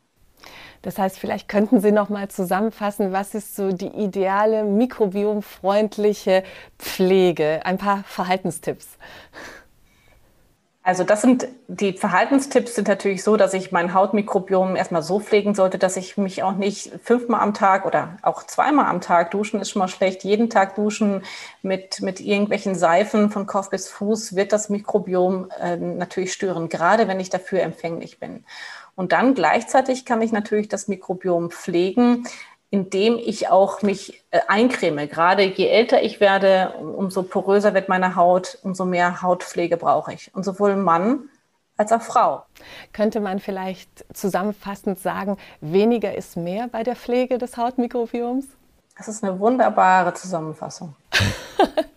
Das 0.86 1.00
heißt, 1.00 1.18
vielleicht 1.18 1.50
könnten 1.50 1.80
Sie 1.80 1.92
noch 1.92 2.10
mal 2.10 2.28
zusammenfassen, 2.28 3.12
was 3.12 3.34
ist 3.34 3.56
so 3.56 3.72
die 3.72 3.88
ideale 3.88 4.64
mikrobiomfreundliche 4.64 6.44
Pflege? 6.78 7.62
Ein 7.64 7.80
paar 7.80 8.04
Verhaltenstipps. 8.04 8.90
Also 10.84 11.04
das 11.04 11.24
sind 11.24 11.48
die 11.68 11.94
Verhaltenstipps 11.94 12.76
sind 12.76 12.88
natürlich 12.88 13.24
so, 13.24 13.36
dass 13.36 13.56
ich 13.56 13.72
mein 13.72 13.96
Hautmikrobiom 13.96 14.76
erstmal 14.76 15.02
so 15.02 15.20
pflegen 15.20 15.56
sollte, 15.56 15.80
dass 15.80 15.98
ich 15.98 16.18
mich 16.18 16.44
auch 16.44 16.52
nicht 16.54 16.92
fünfmal 17.04 17.42
am 17.42 17.56
Tag 17.56 17.88
oder 17.88 18.18
auch 18.22 18.44
zweimal 18.44 18.86
am 18.86 19.02
Tag 19.02 19.32
duschen 19.32 19.60
ist 19.60 19.72
schon 19.72 19.80
mal 19.80 19.88
schlecht. 19.88 20.24
Jeden 20.24 20.52
Tag 20.52 20.76
duschen 20.76 21.24
mit, 21.64 22.02
mit 22.02 22.20
irgendwelchen 22.20 22.76
Seifen 22.76 23.32
von 23.32 23.48
Kopf 23.48 23.72
bis 23.72 23.88
Fuß 23.90 24.36
wird 24.36 24.54
das 24.54 24.70
Mikrobiom 24.70 25.50
äh, 25.60 25.76
natürlich 25.78 26.34
stören, 26.34 26.70
gerade 26.70 27.08
wenn 27.08 27.20
ich 27.20 27.32
dafür 27.32 27.64
empfänglich 27.64 28.20
bin. 28.20 28.46
Und 28.96 29.12
dann 29.12 29.34
gleichzeitig 29.34 30.06
kann 30.06 30.22
ich 30.22 30.32
natürlich 30.32 30.70
das 30.70 30.88
Mikrobiom 30.88 31.52
pflegen, 31.52 32.28
indem 32.70 33.18
ich 33.18 33.50
auch 33.50 33.82
mich 33.82 34.24
äh, 34.32 34.40
eincreme. 34.48 35.08
Gerade 35.08 35.44
je 35.44 35.68
älter 35.68 36.02
ich 36.02 36.20
werde, 36.20 36.74
umso 36.80 37.24
poröser 37.24 37.74
wird 37.74 37.90
meine 37.90 38.16
Haut, 38.16 38.58
umso 38.64 38.86
mehr 38.86 39.22
Hautpflege 39.22 39.78
brauche 39.78 40.14
ich. 40.14 40.34
Und 40.34 40.44
sowohl 40.44 40.76
Mann 40.76 41.30
als 41.78 41.92
auch 41.92 42.02
Frau. 42.02 42.46
Könnte 42.94 43.20
man 43.20 43.40
vielleicht 43.40 44.06
zusammenfassend 44.14 45.00
sagen, 45.00 45.38
weniger 45.62 46.16
ist 46.16 46.38
mehr 46.38 46.68
bei 46.70 46.84
der 46.84 46.96
Pflege 46.96 47.38
des 47.38 47.58
Hautmikrobioms? 47.58 48.48
Das 48.98 49.10
ist 49.10 49.24
eine 49.24 49.40
wunderbare 49.40 50.14
Zusammenfassung. 50.14 50.96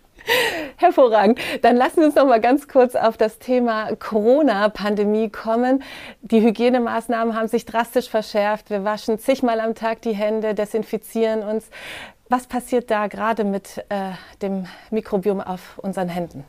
Hervorragend. 0.80 1.40
Dann 1.62 1.76
lassen 1.76 2.00
Sie 2.00 2.06
uns 2.06 2.14
noch 2.14 2.26
mal 2.26 2.40
ganz 2.40 2.68
kurz 2.68 2.94
auf 2.94 3.16
das 3.16 3.40
Thema 3.40 3.96
Corona-Pandemie 3.96 5.28
kommen. 5.28 5.82
Die 6.20 6.40
Hygienemaßnahmen 6.40 7.34
haben 7.34 7.48
sich 7.48 7.66
drastisch 7.66 8.08
verschärft. 8.08 8.70
Wir 8.70 8.84
waschen 8.84 9.18
zigmal 9.18 9.58
am 9.58 9.74
Tag 9.74 10.02
die 10.02 10.14
Hände, 10.14 10.54
desinfizieren 10.54 11.42
uns. 11.42 11.68
Was 12.28 12.46
passiert 12.46 12.92
da 12.92 13.08
gerade 13.08 13.42
mit 13.42 13.84
äh, 13.88 14.12
dem 14.40 14.66
Mikrobiom 14.92 15.40
auf 15.40 15.78
unseren 15.78 16.08
Händen? 16.08 16.44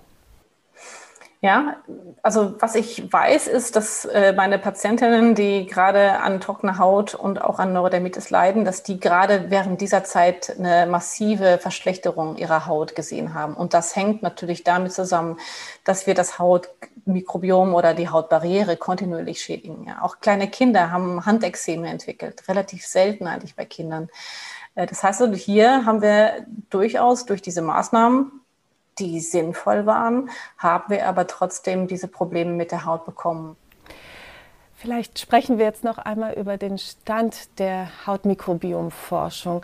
Ja, 1.42 1.78
also 2.22 2.62
was 2.62 2.76
ich 2.76 3.14
weiß, 3.14 3.48
ist, 3.48 3.78
dass 3.78 4.04
äh, 4.04 4.34
meine 4.34 4.60
Patientinnen, 4.60 5.36
die 5.36 5.68
gerade 5.68 6.20
an 6.20 6.42
trockener 6.42 6.78
Haut 6.80 7.16
und 7.16 7.42
auch 7.42 7.60
an 7.60 7.72
Neurodermitis 7.72 8.30
leiden, 8.30 8.66
dass 8.66 8.84
die 8.84 9.00
gerade 9.00 9.50
während 9.50 9.80
dieser 9.80 10.04
Zeit 10.04 10.54
eine 10.60 10.86
massive 10.86 11.58
Verschlechterung 11.58 12.36
ihrer 12.36 12.66
Haut 12.66 12.94
gesehen 12.94 13.34
haben. 13.34 13.54
Und 13.54 13.74
das 13.74 13.96
hängt 13.96 14.22
natürlich 14.22 14.66
damit 14.66 14.92
zusammen, 14.92 15.38
dass 15.86 16.08
wir 16.08 16.14
das 16.14 16.40
Hautmikrobiom 16.40 17.74
oder 17.74 17.94
die 17.94 18.10
Hautbarriere 18.10 18.76
kontinuierlich 18.76 19.42
schädigen. 19.42 19.86
Ja, 19.88 20.02
auch 20.02 20.20
kleine 20.20 20.50
Kinder 20.50 20.92
haben 20.92 21.26
Handexeme 21.26 21.88
entwickelt, 21.88 22.50
relativ 22.50 22.86
selten 22.86 23.28
eigentlich 23.28 23.56
bei 23.56 23.64
Kindern. 23.64 24.10
Äh, 24.76 24.88
das 24.88 25.04
heißt, 25.04 25.22
also 25.22 25.34
hier 25.36 25.86
haben 25.86 26.02
wir 26.02 26.46
durchaus 26.70 27.26
durch 27.26 27.42
diese 27.42 27.62
Maßnahmen 27.62 28.40
die 29.00 29.20
sinnvoll 29.20 29.86
waren, 29.86 30.30
haben 30.58 30.86
wir 30.90 31.08
aber 31.08 31.28
trotzdem 31.28 31.88
diese 31.88 32.08
Probleme 32.08 32.52
mit 32.52 32.72
der 32.72 32.86
Haut 32.86 33.06
bekommen. 33.06 33.56
Vielleicht 34.76 35.20
sprechen 35.20 35.58
wir 35.58 35.66
jetzt 35.66 35.84
noch 35.84 35.98
einmal 35.98 36.34
über 36.34 36.58
den 36.58 36.78
Stand 36.78 37.60
der 37.60 37.90
Hautmikrobiomforschung. 38.08 39.62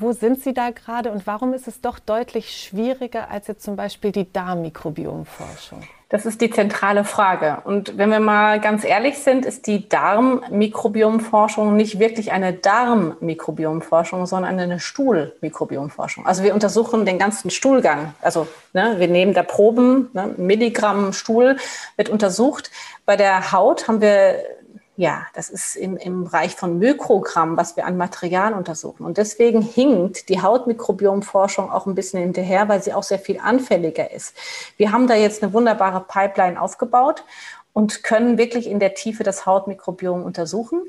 Wo 0.00 0.12
sind 0.12 0.42
Sie 0.42 0.54
da 0.54 0.70
gerade 0.70 1.12
und 1.12 1.26
warum 1.26 1.52
ist 1.54 1.68
es 1.68 1.80
doch 1.80 1.98
deutlich 1.98 2.50
schwieriger 2.50 3.30
als 3.30 3.46
jetzt 3.46 3.62
zum 3.62 3.76
Beispiel 3.76 4.12
die 4.12 4.32
Darmmikrobiomforschung? 4.32 5.82
Das 6.08 6.26
ist 6.26 6.40
die 6.40 6.50
zentrale 6.50 7.04
Frage. 7.04 7.58
Und 7.64 7.96
wenn 7.98 8.10
wir 8.10 8.20
mal 8.20 8.60
ganz 8.60 8.84
ehrlich 8.84 9.18
sind, 9.18 9.44
ist 9.44 9.66
die 9.66 9.88
Darmmikrobiomforschung 9.88 11.76
nicht 11.76 11.98
wirklich 11.98 12.30
eine 12.32 12.52
Darmmikrobiomforschung, 12.52 14.26
sondern 14.26 14.58
eine 14.58 14.80
Stuhlmikrobiomforschung. 14.80 16.26
Also 16.26 16.42
wir 16.42 16.54
untersuchen 16.54 17.04
den 17.04 17.18
ganzen 17.18 17.50
Stuhlgang. 17.50 18.14
Also 18.20 18.46
ne, 18.72 18.94
wir 18.98 19.08
nehmen 19.08 19.34
da 19.34 19.42
Proben, 19.42 20.10
ne, 20.12 20.34
Milligramm 20.36 21.12
Stuhl 21.12 21.56
wird 21.96 22.10
untersucht. 22.10 22.70
Bei 23.06 23.16
der 23.16 23.52
Haut 23.52 23.88
haben 23.88 24.00
wir 24.00 24.36
ja, 24.96 25.26
das 25.34 25.50
ist 25.50 25.74
im, 25.74 25.96
im 25.96 26.24
Bereich 26.24 26.54
von 26.54 26.78
Mikrogramm, 26.78 27.56
was 27.56 27.76
wir 27.76 27.84
an 27.84 27.96
Material 27.96 28.54
untersuchen. 28.54 29.04
Und 29.04 29.18
deswegen 29.18 29.60
hinkt 29.60 30.28
die 30.28 30.40
Hautmikrobiomforschung 30.40 31.70
auch 31.70 31.86
ein 31.86 31.96
bisschen 31.96 32.20
hinterher, 32.20 32.68
weil 32.68 32.82
sie 32.82 32.92
auch 32.92 33.02
sehr 33.02 33.18
viel 33.18 33.40
anfälliger 33.40 34.12
ist. 34.12 34.36
Wir 34.76 34.92
haben 34.92 35.08
da 35.08 35.14
jetzt 35.14 35.42
eine 35.42 35.52
wunderbare 35.52 36.00
Pipeline 36.00 36.60
aufgebaut 36.60 37.24
und 37.72 38.04
können 38.04 38.38
wirklich 38.38 38.68
in 38.68 38.78
der 38.78 38.94
Tiefe 38.94 39.24
das 39.24 39.46
Hautmikrobiom 39.46 40.22
untersuchen 40.22 40.82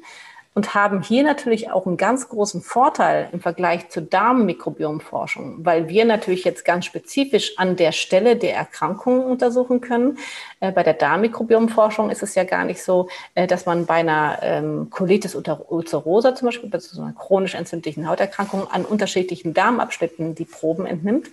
und 0.55 0.73
haben 0.73 1.01
hier 1.01 1.21
natürlich 1.23 1.69
auch 1.69 1.85
einen 1.85 1.97
ganz 1.97 2.29
großen 2.29 2.61
Vorteil 2.61 3.27
im 3.33 3.41
Vergleich 3.41 3.89
zur 3.89 4.03
Darmmikrobiomforschung, 4.03 5.65
weil 5.65 5.89
wir 5.89 6.05
natürlich 6.05 6.45
jetzt 6.45 6.63
ganz 6.63 6.85
spezifisch 6.85 7.57
an 7.57 7.75
der 7.75 7.91
Stelle 7.91 8.37
der 8.37 8.55
Erkrankungen 8.55 9.25
untersuchen 9.25 9.81
können. 9.81 10.17
Äh, 10.61 10.71
bei 10.71 10.81
der 10.81 10.93
Darmmikrobiomforschung 10.93 12.09
ist 12.09 12.23
es 12.23 12.35
ja 12.35 12.45
gar 12.45 12.63
nicht 12.63 12.81
so, 12.81 13.09
äh, 13.35 13.47
dass 13.47 13.65
man 13.65 13.85
bei 13.85 13.95
einer 13.95 14.39
ähm, 14.41 14.89
Colitis 14.89 15.35
ulcerosa 15.35 16.35
zum 16.35 16.47
Beispiel, 16.47 16.69
bei 16.69 16.79
so 16.79 17.01
einer 17.01 17.11
chronisch 17.11 17.53
entzündlichen 17.53 18.07
Hauterkrankung, 18.07 18.65
an 18.71 18.85
unterschiedlichen 18.85 19.53
Darmabschnitten 19.53 20.35
die 20.35 20.45
Proben 20.45 20.85
entnimmt. 20.85 21.27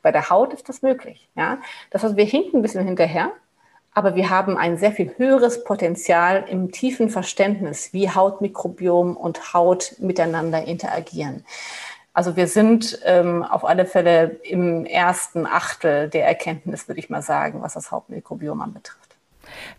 Bei 0.00 0.12
der 0.12 0.30
Haut 0.30 0.54
ist 0.54 0.70
das 0.70 0.80
möglich. 0.80 1.28
Ja? 1.36 1.58
Das 1.90 2.02
heißt, 2.02 2.16
wir 2.16 2.24
hinken 2.24 2.58
ein 2.58 2.62
bisschen 2.62 2.86
hinterher, 2.86 3.32
aber 3.94 4.14
wir 4.14 4.30
haben 4.30 4.56
ein 4.56 4.78
sehr 4.78 4.92
viel 4.92 5.14
höheres 5.16 5.64
Potenzial 5.64 6.44
im 6.48 6.72
tiefen 6.72 7.10
Verständnis, 7.10 7.92
wie 7.92 8.10
Hautmikrobiom 8.10 9.16
und 9.16 9.52
Haut 9.52 9.96
miteinander 9.98 10.64
interagieren. 10.64 11.44
Also 12.14 12.36
wir 12.36 12.46
sind 12.46 12.98
ähm, 13.04 13.42
auf 13.42 13.64
alle 13.64 13.86
Fälle 13.86 14.36
im 14.44 14.84
ersten 14.84 15.46
Achtel 15.46 16.08
der 16.08 16.26
Erkenntnis, 16.26 16.88
würde 16.88 17.00
ich 17.00 17.10
mal 17.10 17.22
sagen, 17.22 17.62
was 17.62 17.74
das 17.74 17.90
Hautmikrobiom 17.90 18.60
anbetrifft. 18.60 18.98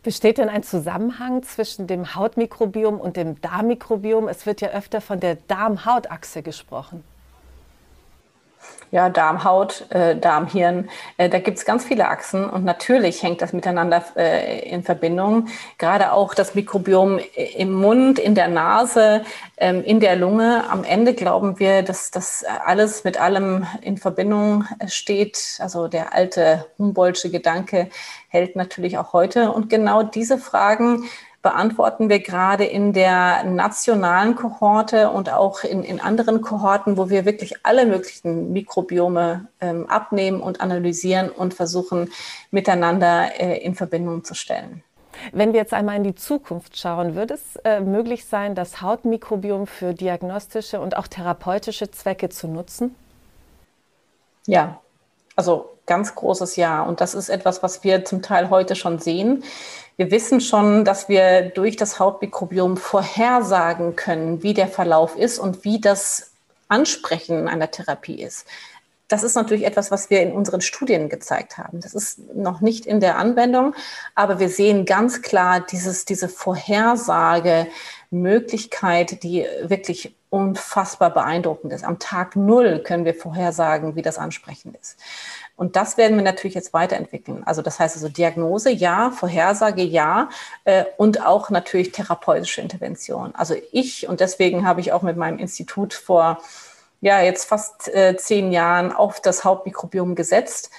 Besteht 0.03 0.37
denn 0.37 0.49
ein 0.49 0.63
Zusammenhang 0.63 1.43
zwischen 1.43 1.87
dem 1.87 2.15
Hautmikrobiom 2.15 2.99
und 2.99 3.17
dem 3.17 3.39
Darmmikrobiom? 3.41 4.27
Es 4.27 4.45
wird 4.45 4.61
ja 4.61 4.69
öfter 4.69 5.01
von 5.01 5.19
der 5.19 5.35
Darm-Haut-Achse 5.35 6.43
gesprochen 6.43 7.03
ja, 8.93 9.09
Darmhaut, 9.09 9.87
äh, 9.89 10.15
Darmhirn, 10.15 10.87
äh, 11.17 11.27
da 11.27 11.39
gibt's 11.39 11.65
ganz 11.65 11.83
viele 11.83 12.09
Achsen 12.09 12.47
und 12.47 12.63
natürlich 12.63 13.23
hängt 13.23 13.41
das 13.41 13.51
miteinander 13.51 14.03
äh, 14.15 14.69
in 14.69 14.83
Verbindung. 14.83 15.47
Gerade 15.79 16.11
auch 16.11 16.35
das 16.35 16.53
Mikrobiom 16.53 17.19
im 17.57 17.73
Mund, 17.73 18.19
in 18.19 18.35
der 18.35 18.49
Nase, 18.49 19.23
ähm, 19.57 19.83
in 19.83 19.99
der 19.99 20.15
Lunge. 20.15 20.65
Am 20.69 20.83
Ende 20.83 21.15
glauben 21.15 21.57
wir, 21.57 21.81
dass 21.81 22.11
das 22.11 22.45
alles 22.65 23.03
mit 23.03 23.19
allem 23.19 23.65
in 23.81 23.97
Verbindung 23.97 24.65
steht. 24.85 25.57
Also 25.57 25.87
der 25.87 26.13
alte 26.13 26.67
Humboldtsche 26.77 27.31
Gedanke 27.31 27.89
hält 28.27 28.55
natürlich 28.55 28.99
auch 28.99 29.11
heute. 29.11 29.53
Und 29.53 29.71
genau 29.71 30.03
diese 30.03 30.37
Fragen 30.37 31.05
beantworten 31.43 32.09
wir 32.09 32.19
gerade 32.19 32.63
in 32.63 32.93
der 32.93 33.43
nationalen 33.43 34.35
Kohorte 34.35 35.11
und 35.11 35.31
auch 35.31 35.63
in, 35.63 35.83
in 35.83 35.99
anderen 35.99 36.41
Kohorten, 36.41 36.97
wo 36.97 37.09
wir 37.09 37.25
wirklich 37.25 37.63
alle 37.63 37.85
möglichen 37.85 38.53
Mikrobiome 38.53 39.47
ähm, 39.59 39.87
abnehmen 39.87 40.41
und 40.41 40.61
analysieren 40.61 41.29
und 41.29 41.53
versuchen, 41.53 42.09
miteinander 42.49 43.39
äh, 43.39 43.57
in 43.57 43.75
Verbindung 43.75 44.23
zu 44.23 44.33
stellen. 44.33 44.83
Wenn 45.31 45.53
wir 45.53 45.59
jetzt 45.59 45.73
einmal 45.73 45.97
in 45.97 46.03
die 46.03 46.15
Zukunft 46.15 46.77
schauen, 46.77 47.13
wird 47.13 47.29
es 47.29 47.57
äh, 47.57 47.81
möglich 47.81 48.25
sein, 48.25 48.55
das 48.55 48.81
Hautmikrobiom 48.81 49.67
für 49.67 49.93
diagnostische 49.93 50.79
und 50.79 50.97
auch 50.97 51.07
therapeutische 51.07 51.91
Zwecke 51.91 52.29
zu 52.29 52.47
nutzen? 52.47 52.95
Ja, 54.47 54.79
also 55.35 55.73
ganz 55.85 56.15
großes 56.15 56.55
Ja. 56.55 56.83
Und 56.83 57.01
das 57.01 57.13
ist 57.13 57.29
etwas, 57.29 57.63
was 57.63 57.83
wir 57.83 58.05
zum 58.05 58.21
Teil 58.21 58.49
heute 58.49 58.75
schon 58.75 58.99
sehen. 58.99 59.43
Wir 59.97 60.11
wissen 60.11 60.41
schon, 60.41 60.85
dass 60.85 61.09
wir 61.09 61.49
durch 61.49 61.75
das 61.75 61.99
Hautmikrobiom 61.99 62.77
vorhersagen 62.77 63.95
können, 63.95 64.41
wie 64.41 64.53
der 64.53 64.67
Verlauf 64.67 65.15
ist 65.15 65.39
und 65.39 65.63
wie 65.63 65.79
das 65.79 66.31
Ansprechen 66.67 67.47
einer 67.47 67.69
Therapie 67.69 68.21
ist. 68.21 68.47
Das 69.07 69.21
ist 69.21 69.35
natürlich 69.35 69.65
etwas, 69.65 69.91
was 69.91 70.09
wir 70.09 70.21
in 70.21 70.31
unseren 70.31 70.61
Studien 70.61 71.09
gezeigt 71.09 71.59
haben. 71.59 71.81
Das 71.81 71.93
ist 71.93 72.33
noch 72.33 72.61
nicht 72.61 72.87
in 72.87 72.99
der 72.99 73.17
Anwendung, 73.17 73.75
aber 74.15 74.39
wir 74.39 74.49
sehen 74.49 74.85
ganz 74.85 75.21
klar 75.21 75.59
dieses, 75.59 76.05
diese 76.05 76.29
Vorhersagemöglichkeit, 76.29 79.21
die 79.21 79.45
wirklich 79.61 80.15
unfassbar 80.33 81.11
beeindruckend 81.11 81.71
ist. 81.73 81.83
Am 81.83 81.99
Tag 81.99 82.35
Null 82.35 82.79
können 82.79 83.05
wir 83.05 83.13
vorhersagen, 83.13 83.95
wie 83.95 84.01
das 84.01 84.17
Ansprechen 84.17 84.73
ist. 84.81 84.97
Und 85.55 85.75
das 85.75 85.95
werden 85.97 86.17
wir 86.17 86.23
natürlich 86.23 86.55
jetzt 86.55 86.73
weiterentwickeln. 86.73 87.43
Also 87.45 87.61
das 87.61 87.79
heißt 87.79 87.95
also 87.95 88.09
Diagnose 88.09 88.71
ja, 88.71 89.11
Vorhersage 89.11 89.83
ja 89.83 90.29
äh, 90.63 90.85
und 90.97 91.23
auch 91.23 91.51
natürlich 91.51 91.91
therapeutische 91.91 92.61
Intervention. 92.61 93.35
Also 93.35 93.53
ich 93.71 94.09
und 94.09 94.21
deswegen 94.21 94.65
habe 94.65 94.81
ich 94.81 94.91
auch 94.91 95.03
mit 95.03 95.17
meinem 95.17 95.37
Institut 95.37 95.93
vor 95.93 96.39
ja 96.99 97.21
jetzt 97.21 97.45
fast 97.45 97.93
äh, 97.93 98.17
zehn 98.17 98.51
Jahren 98.51 98.91
auf 98.91 99.21
das 99.21 99.43
Hauptmikrobiom 99.43 100.15
gesetzt, 100.15 100.71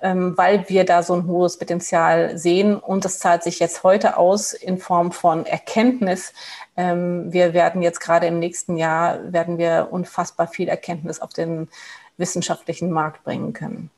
ähm, 0.00 0.36
weil 0.36 0.68
wir 0.68 0.84
da 0.84 1.02
so 1.02 1.14
ein 1.14 1.26
hohes 1.26 1.58
Potenzial 1.58 2.38
sehen 2.38 2.76
und 2.76 3.04
das 3.04 3.18
zahlt 3.18 3.42
sich 3.42 3.58
jetzt 3.58 3.82
heute 3.82 4.16
aus 4.16 4.52
in 4.52 4.78
Form 4.78 5.12
von 5.12 5.44
Erkenntnis. 5.44 6.32
Ähm, 6.76 7.32
wir 7.32 7.52
werden 7.52 7.82
jetzt 7.82 8.00
gerade 8.00 8.26
im 8.26 8.38
nächsten 8.38 8.76
Jahr 8.76 9.32
werden 9.32 9.58
wir 9.58 9.88
unfassbar 9.90 10.46
viel 10.46 10.68
Erkenntnis 10.68 11.20
auf 11.20 11.32
den 11.32 11.68
wissenschaftlichen 12.16 12.90
Markt 12.90 13.24
bringen 13.24 13.52
können. 13.52 13.90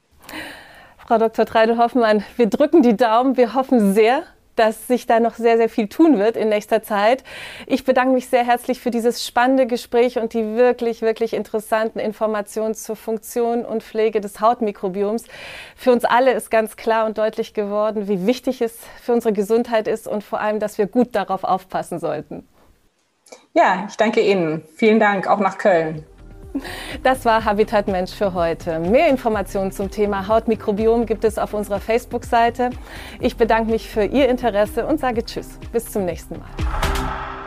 Frau 1.06 1.18
Dr. 1.18 1.44
Treidel-Hoffmann, 1.44 2.24
wir 2.36 2.46
drücken 2.46 2.82
die 2.82 2.96
Daumen. 2.96 3.36
Wir 3.36 3.52
hoffen 3.54 3.92
sehr, 3.92 4.22
dass 4.56 4.86
sich 4.86 5.06
da 5.06 5.20
noch 5.20 5.34
sehr, 5.34 5.56
sehr 5.56 5.68
viel 5.68 5.88
tun 5.88 6.18
wird 6.18 6.36
in 6.36 6.48
nächster 6.48 6.82
Zeit. 6.82 7.24
Ich 7.66 7.84
bedanke 7.84 8.14
mich 8.14 8.28
sehr 8.28 8.44
herzlich 8.44 8.80
für 8.80 8.90
dieses 8.90 9.26
spannende 9.26 9.66
Gespräch 9.66 10.18
und 10.18 10.32
die 10.32 10.56
wirklich, 10.56 11.02
wirklich 11.02 11.34
interessanten 11.34 11.98
Informationen 11.98 12.74
zur 12.74 12.96
Funktion 12.96 13.64
und 13.64 13.82
Pflege 13.82 14.20
des 14.20 14.40
Hautmikrobioms. 14.40 15.24
Für 15.76 15.92
uns 15.92 16.04
alle 16.04 16.32
ist 16.32 16.50
ganz 16.50 16.76
klar 16.76 17.06
und 17.06 17.18
deutlich 17.18 17.54
geworden, 17.54 18.08
wie 18.08 18.26
wichtig 18.26 18.60
es 18.60 18.78
für 19.02 19.12
unsere 19.12 19.32
Gesundheit 19.32 19.88
ist 19.88 20.06
und 20.06 20.22
vor 20.22 20.40
allem, 20.40 20.60
dass 20.60 20.78
wir 20.78 20.86
gut 20.86 21.14
darauf 21.14 21.44
aufpassen 21.44 21.98
sollten. 21.98 22.46
Ja, 23.52 23.86
ich 23.88 23.96
danke 23.96 24.20
Ihnen. 24.20 24.62
Vielen 24.76 25.00
Dank 25.00 25.26
auch 25.26 25.40
nach 25.40 25.58
Köln. 25.58 26.04
Das 27.02 27.24
war 27.24 27.44
Habitat 27.44 27.88
Mensch 27.88 28.12
für 28.12 28.34
heute. 28.34 28.78
Mehr 28.78 29.08
Informationen 29.08 29.72
zum 29.72 29.90
Thema 29.90 30.28
Hautmikrobiom 30.28 31.06
gibt 31.06 31.24
es 31.24 31.38
auf 31.38 31.54
unserer 31.54 31.80
Facebook-Seite. 31.80 32.70
Ich 33.20 33.36
bedanke 33.36 33.70
mich 33.70 33.88
für 33.88 34.04
Ihr 34.04 34.28
Interesse 34.28 34.86
und 34.86 35.00
sage 35.00 35.24
Tschüss. 35.24 35.58
Bis 35.72 35.90
zum 35.90 36.04
nächsten 36.04 36.38
Mal. 36.38 37.43